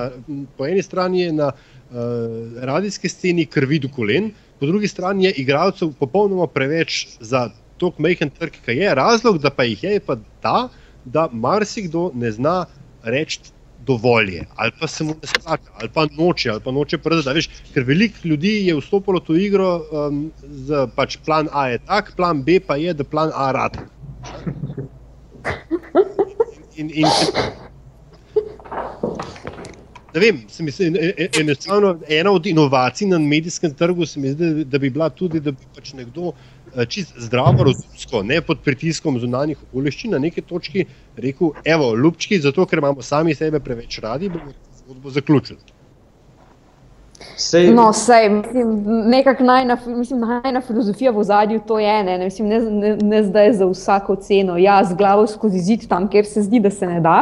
[0.56, 1.96] po eni strani je na uh,
[2.68, 4.30] radijski sceni krvi do kolen,
[4.60, 9.50] po drugi strani je igralcev popolnoma preveč za tok majhen trg, ki je razlog, da
[9.54, 10.68] pa jih je pa ta,
[11.04, 12.64] da marsikdo ne zna
[13.02, 13.40] reči
[13.88, 17.46] dovolj je, ali pa se mu ne splača, ali pa noče, ali pa noče predati.
[17.74, 20.24] Ker veliko ljudi je vstopilo v to igro um,
[20.68, 23.80] z pač plan A je tak, plan B pa je, da plan A rad.
[26.76, 27.56] In, in, in,
[30.14, 34.30] Ne vem, se mi zdi, e, enostavno ena od inovacij na medijskem trgu se mi
[34.32, 36.32] zdi, da bi bila tudi, da bi pač nekdo
[36.88, 40.84] čist zdravo, razumsko, ne pod pritiskom zunanjih okoliščin, na neki točki
[41.16, 44.52] rekel: Evo, ljubčki, zato ker imamo sami sebe preveč radi, bomo
[44.82, 45.58] zgodbo zaključili.
[47.36, 47.72] Sej.
[47.74, 52.60] No, sej, mislim, nekako najna, mislim, najna filozofija v zadju to je, ne, mislim, ne,
[52.60, 54.56] ne, ne zdaj za vsako ceno.
[54.58, 57.18] Ja, z glavo skozi zid tam, kjer se zdi, da se ne da,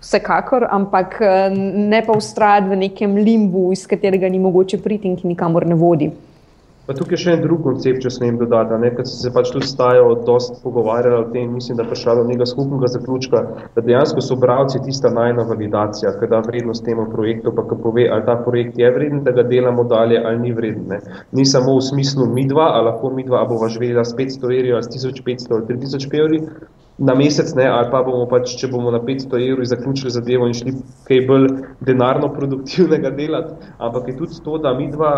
[0.00, 5.16] vsekakor, ampak eh, ne pa ustrajati v nekem limbu, iz katerega ni mogoče priti in
[5.16, 6.10] ki nikamor ne vodi.
[6.84, 8.76] Pa tukaj je še en drug koncept, če smem dodati.
[8.96, 12.48] Ker se pač tu stajajo, dosta pogovarjali o tem, mislim, da je prišlo do nekega
[12.50, 13.40] skupnega zaključka,
[13.76, 18.04] da dejansko so bravci tista najna validacija, ki da vrednost temu projektu, pa ki pove,
[18.12, 20.84] ali ta projekt je vreden, da ga delamo dalje ali ni vreden.
[20.92, 21.00] Ne.
[21.32, 24.52] Ni samo v smislu mi dva, ali lahko mi dva, ali bova živela s 500
[24.58, 26.42] evri ali s 1500 ali 3000 evri,
[26.98, 30.54] na mesec, ne, ali pa bomo pač, če bomo na 500 evrov zaključili zadevo in
[30.54, 30.74] šli
[31.08, 31.46] kaj bolj
[31.82, 33.54] denarno produktivnega delati.
[33.82, 35.10] Ampak je tudi to, da mi dva,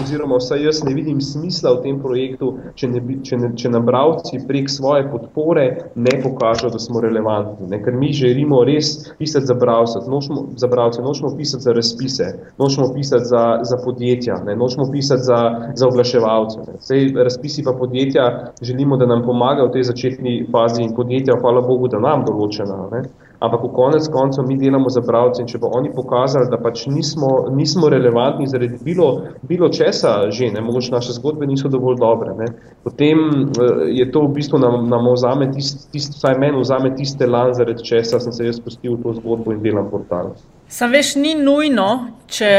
[0.00, 3.84] oziroma vsaj jaz ne vidim smisla v tem projektu, če, ne, če, ne, če nam
[3.86, 7.68] bravci prek svoje podpore ne pokažejo, da smo relevantni.
[7.68, 7.82] Ne.
[7.84, 12.88] Ker mi želimo res pisati za bravce, nočemo, za bravce, nočemo pisati za razpise, nočemo
[12.96, 14.56] pisati za, za podjetja, ne.
[14.56, 15.42] nočemo pisati za,
[15.76, 16.78] za oglaševalce.
[16.80, 21.60] Sej razpisi pa podjetja želimo, da nam pomagajo v tej začetni fazi in podjetja, hvala
[21.66, 22.78] Bogu, da nam določena.
[22.94, 23.02] Ne?
[23.42, 26.84] Ampak v konec koncev mi delamo za bravce in če bo oni pokazali, da pač
[26.86, 29.08] nismo, nismo relevantni zaradi bilo,
[29.42, 30.62] bilo česa že, ne?
[30.62, 32.46] mogoče naše zgodbe niso dovolj dobre, ne?
[32.86, 33.18] potem
[33.50, 37.50] eh, je to v bistvu nam, nam vzame tist, tist, vsaj meni vzame tiste lan,
[37.58, 40.36] zaradi česa sem se jaz spustil v to zgodbo in delam portal.
[40.70, 41.88] Sam veš, ni nujno,
[42.30, 42.52] če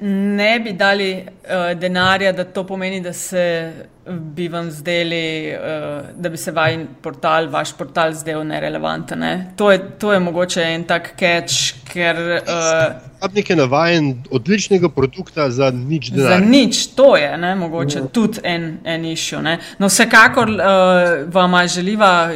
[0.00, 3.72] ne bi dali uh, denarja, da to pomeni, da se
[4.06, 9.18] bi vam zdeli, uh, da bi se vaš portal, vaš portal zdel nerelevanten.
[9.18, 9.52] Ne?
[9.56, 12.16] To, je, to je mogoče en tak catch, ker.
[12.42, 16.38] Uporabnik uh, je navaden odličnega produkta za nič denarja.
[16.38, 17.54] Za nič, to je ne?
[17.54, 18.08] mogoče no.
[18.08, 19.42] tudi en, en išjo.
[19.78, 22.30] No, vsekakor uh, vam želiva.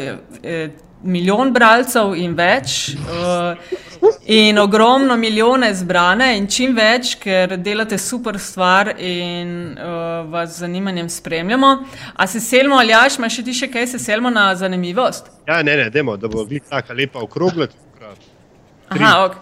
[0.45, 3.57] Uh, milijon bralcev in več, uh,
[4.27, 10.65] in ogromno milijone zbrane, in čim več, ker delate super stvar in uh, vas z
[10.67, 11.77] zanimanjem spremljamo.
[12.15, 15.33] A se selimo ali jaš, imaš še ti še kaj, se selimo na zanimivost?
[15.49, 17.69] Ja, ne, ne, demo, da bo tako lepa okrogla.
[18.91, 19.35] Aha, ok.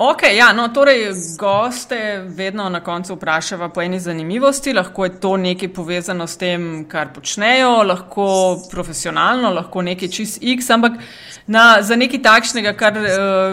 [0.00, 4.72] Ok, ja, no, torej, goste vedno na koncu vprašava po eni zanimivosti.
[4.72, 8.28] Lahko je to nekaj povezano s tem, kar počnejo, lahko
[8.70, 11.00] profesionalno, lahko nekaj čist X, ampak
[11.48, 13.06] Na, za nekaj takšnega, kar uh,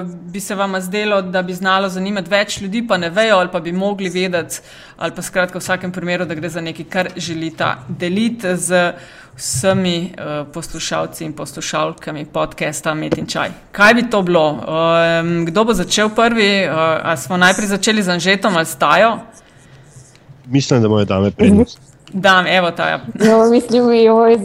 [0.04, 3.62] bi se vam zdelo, da bi znalo zanimati več ljudi, pa ne vejo, ali pa
[3.64, 4.60] bi mogli vedeti,
[4.98, 8.92] ali pa skratka v vsakem primeru, da gre za nekaj, kar želite deliti z
[9.38, 13.56] vsemi uh, poslušalci in poslušalkami podcasta Met in Čaj.
[13.72, 14.46] Kaj bi to bilo?
[14.52, 16.68] Um, kdo bo začel prvi?
[16.68, 19.18] Uh, ali smo najprej začeli z Anžetom ali Stajo?
[20.46, 21.95] Mislim, da moje dame prednost.
[22.14, 22.90] Dan, evo ta.
[22.90, 23.00] Ja.
[23.14, 24.38] No, mislim, joj,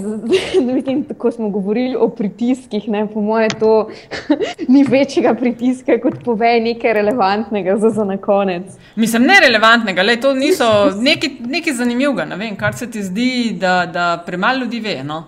[0.74, 2.88] mislim, tako smo govorili o pritiskih.
[2.88, 3.90] Ne, po mojem, to
[4.72, 8.64] ni večjega pritiska, kot pove nekaj relevantnega za, za na konec.
[8.96, 12.24] Mislim, ne relevantnega, le to niso nekaj, nekaj zanimivega.
[12.24, 15.04] Ne vem, kar se ti zdi, da, da premalo ljudi ve.
[15.04, 15.24] No?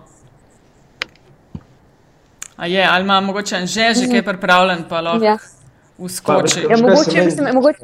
[2.57, 5.39] A je, ali ima mogoče že že kaj pripravljen, pa lahko ja.
[5.99, 6.61] uskoči.
[6.70, 7.78] Ja, mogoče, mislim, mogoče.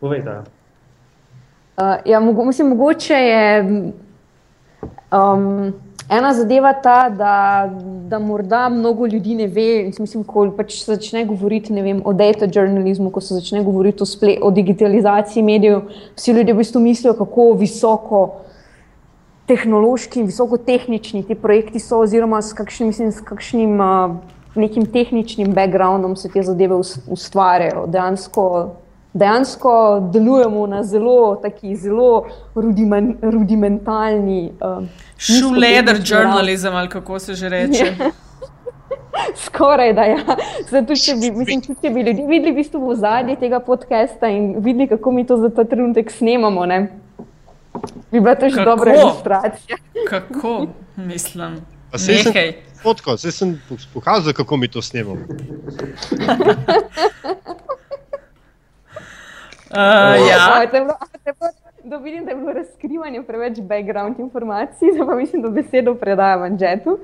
[0.00, 0.44] Povej, da.
[1.76, 3.64] Uh, ja, mogo, mislim, mogoče je
[5.12, 5.72] um,
[6.10, 7.70] ena zadeva ta, da,
[8.08, 9.90] da morda mnogo ljudi ne ve.
[9.98, 14.06] Mislim, ko pač se začne govoriti vem, o data journalizmu, ko se začne govoriti o,
[14.06, 15.82] sple, o digitalizaciji medijev,
[16.16, 18.22] vsi ljudje v bistvu mislijo, kako visoko.
[19.46, 24.16] Tehnološki in visokotehnični ti projekti so, oziroma s kakšnim, mislim, s kakšnim uh,
[24.56, 26.74] nekim tehničnim backgroundom se te zadeve
[27.06, 27.84] ustvarjajo.
[27.86, 28.48] Dejansko
[29.16, 34.52] dejansko delujemo na zelo, taki, zelo rudimen, rudimentalni.
[34.60, 34.84] Uh,
[35.18, 37.94] Šuleder žurnalizem, ali kako se že reče.
[39.46, 40.02] Skoraj da.
[40.02, 40.18] Ja.
[40.70, 44.54] Zato, če bi, mislim, če bi ljudje videli v bistvu v zadnji tega podcasta in
[44.60, 46.88] videli, kako mi to za ta trenutek snemamo, ne?
[48.12, 48.70] bi bila to že kako?
[48.70, 49.76] dobra ilustracija.
[50.10, 51.56] kako, mislim.
[52.82, 53.62] Fotko, zdaj sem
[53.94, 55.20] pokazal, kako mi to snemamo.
[59.76, 60.66] Uh, ja.
[61.84, 66.42] Da vidim, da je bilo razkrivanje preveč background informacij, da pa mislim, da besedo predajam
[66.42, 66.98] Anžetu.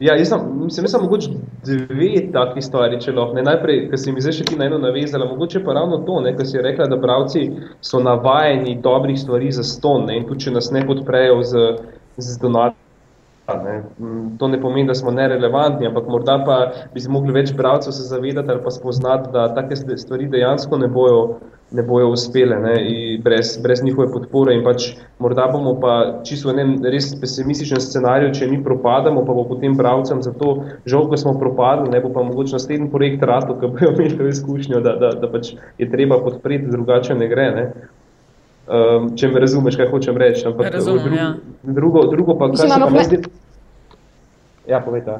[0.00, 1.30] Ja, jaz sem, mislim, sem mogoče
[1.64, 3.42] dve taki stvari, če lahko.
[3.46, 6.34] Najprej, ker se mi zdaj še ti na eno navezala, mogoče pa ravno to, ne,
[6.36, 7.44] ker si rekla, da bravci
[7.80, 11.68] so navajeni dobrih stvari za ston ne, in tudi, če nas ne podprejo z,
[12.18, 12.83] z donatom.
[13.48, 13.82] Ne.
[14.38, 16.54] To ne pomeni, da smo nerelevantni, ampak morda pa
[16.94, 21.18] bi mogli več bralcev se zavedati ali pa spoznati, da take stvari dejansko ne bojo,
[21.76, 22.74] ne bojo uspele ne,
[23.24, 24.54] brez, brez njihove podpore.
[24.56, 24.86] In pač
[25.20, 29.76] morda bomo pa čisto v enem res pesimističnem scenariju, če mi propadamo, pa bo potem
[29.76, 30.54] bralcem za to
[30.88, 34.30] žal, ko smo propadli, ne bo pa mogoče naslednji projekt rato, ki bojo imeli to
[34.32, 37.50] izkušnjo, da, da, da pač je treba podpreti, drugače ne gre.
[37.60, 37.66] Ne.
[38.64, 40.46] Um, če me razumeš, kaj hočem reči.
[40.48, 41.32] Ampak, Razumem, drugo, ja.
[41.62, 43.18] drugo, drugo pa, kar se meni zdi.
[44.68, 45.18] Ja, povejte.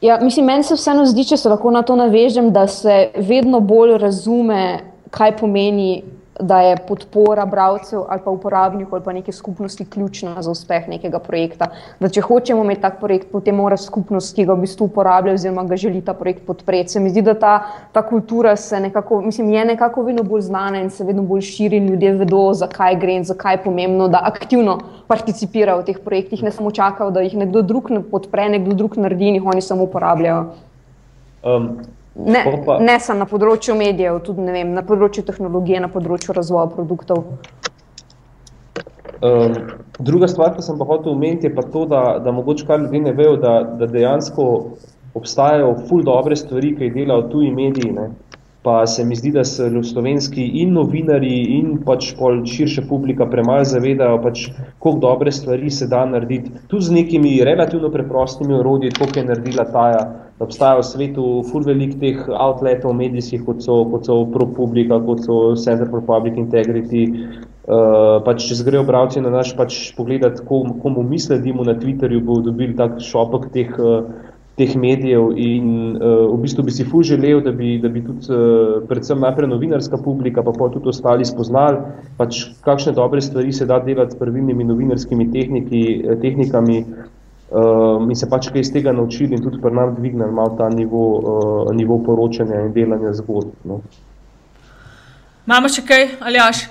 [0.00, 3.60] Ja, mislim, meni se vseeno zdi, če se lahko na to navežem, da se vedno
[3.60, 4.62] bolj razume,
[5.10, 6.04] kaj pomeni
[6.40, 11.18] da je podpora bralcev ali pa uporabnikov ali pa neke skupnosti ključna za uspeh nekega
[11.18, 11.68] projekta.
[12.00, 15.64] Da če hočemo imeti tak projekt, potem mora skupnost, ki ga v bistvu uporablja oziroma
[15.64, 16.92] ga želi ta projekt podpreti.
[16.92, 17.54] Se mi zdi, da ta,
[17.92, 21.76] ta kultura se nekako, mislim, je nekako vedno bolj znana in se vedno bolj širi
[21.76, 26.42] in ljudje vedo, zakaj gre in zakaj je pomembno, da aktivno participirajo v teh projektih,
[26.42, 29.86] ne samo čakajo, da jih nekdo drug podpre, nekdo drug naredi in jih oni samo
[29.86, 30.46] uporabljajo.
[31.46, 31.70] Um,
[32.18, 32.42] Ne,
[32.80, 37.24] ne samo na področju medijev, tudi vem, na področju tehnologije, na področju razvoja produktov.
[39.20, 39.56] Um,
[39.98, 43.00] druga stvar, ki sem pa hotel omeniti, je pa to, da, da mogoče kar ljudje
[43.04, 44.46] ne vejo, da, da dejansko
[45.16, 47.92] obstajajo ful dobre stvari, ki jih delajo tuji mediji.
[47.96, 48.10] Ne?
[48.66, 53.64] Pa se mi zdi, da se slovenski in novinari in pač pol širša publika premalo
[53.64, 54.48] zavedajo, pač,
[54.82, 56.52] koliko dobre stvari se da narediti.
[56.68, 60.02] Tu z nekimi relativno preprostimi orodji, kot je naredila Taja
[60.38, 65.56] obstaja v svetu fur velik teh outletov medijskih, kot so, kot so ProPublica, kot so
[65.56, 67.08] Center for Public Integrity.
[67.66, 72.20] Uh, pač, če zgrejo bralci na naš pač pogledati, komu, komu mi sledimo na Twitterju,
[72.22, 74.06] bodo dobili tak šopek teh, uh,
[74.60, 78.30] teh medijev in uh, v bistvu bi si ful želel, da bi, da bi tudi
[78.30, 81.82] uh, predvsem najprej novinarska publika, pa pa tudi ostali spoznali,
[82.20, 85.82] pač kakšne dobre stvari se da delati s pravilnimi novinarskimi tehniki,
[86.22, 86.84] tehnikami,
[87.46, 90.66] Um, in se pač kaj iz tega naučili in tudi pri nas dvignili malo ta
[90.68, 93.52] nivo, uh, nivo poročanja in delanja zgodb.
[93.64, 93.80] No.
[95.46, 96.64] Imamo še kaj, ali jaš?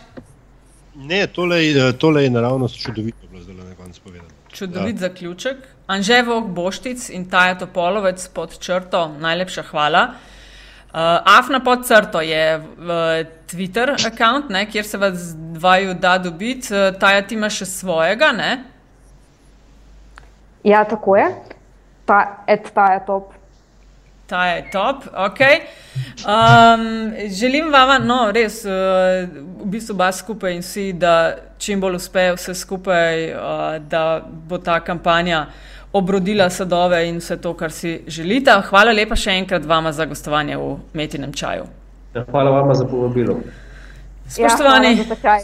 [0.95, 4.29] Ne, tole, eh, tole je naravno čudovito, bilo zdaj na koncu povedano.
[4.51, 5.07] Čudovit ja.
[5.07, 5.57] zaključek.
[5.87, 10.03] Anževok Boštic in Taja Topolovec pod črto, najlepša hvala.
[10.95, 10.99] Uh,
[11.39, 12.63] Afna pod črto je uh,
[13.47, 16.73] Twitter račun, kjer se vas dvaju da dobiti.
[16.73, 18.74] Uh, Taja, ti imaš še svojega, ne?
[20.65, 21.25] Ja, tako je.
[22.05, 23.33] Ta, et, ta je top.
[24.25, 25.39] Ta je top, ok.
[26.25, 29.29] Um, želim vam, no, res, uh,
[29.61, 34.57] v bistvu, oba skupaj in vsi, da čim bolj uspe vse skupaj, uh, da bo
[34.57, 35.45] ta kampanja
[35.93, 38.55] obrodila sadove in vse to, kar si želite.
[38.69, 41.69] Hvala lepa še enkrat vama za gostovanje v Metinem čaju.
[42.15, 43.37] Ja, hvala vama za povabilo.
[44.27, 44.97] Spoštovani.
[44.97, 45.37] Ja,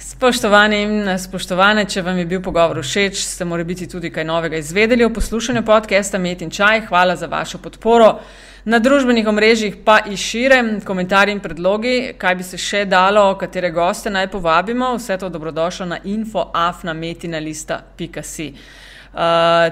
[0.00, 4.56] Spoštovani in spoštovane, če vam je bil pogovor všeč, ste morali biti tudi kaj novega
[4.60, 6.80] izvedeli o poslušanju podcasta Met in Čaj.
[6.88, 8.18] Hvala za vašo podporo.
[8.64, 13.70] Na družbenih omrežjih pa i šire komentarji in predlogi, kaj bi se še dalo, katere
[13.72, 14.96] goste naj povabimo.
[14.98, 18.52] Vse to dobrodošlo na infoafnametinalista.si.
[18.52, 18.58] Uh,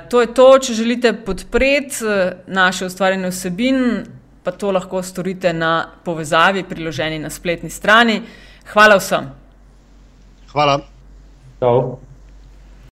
[0.08, 1.96] to je to, če želite podpreti
[2.46, 4.04] naše ustvarjene vsebin,
[4.42, 8.22] pa to lahko storite na povezavi priloženi na spletni strani.
[8.72, 9.43] Hvala vsem.
[10.54, 10.78] Hvala.
[11.58, 11.98] Čau.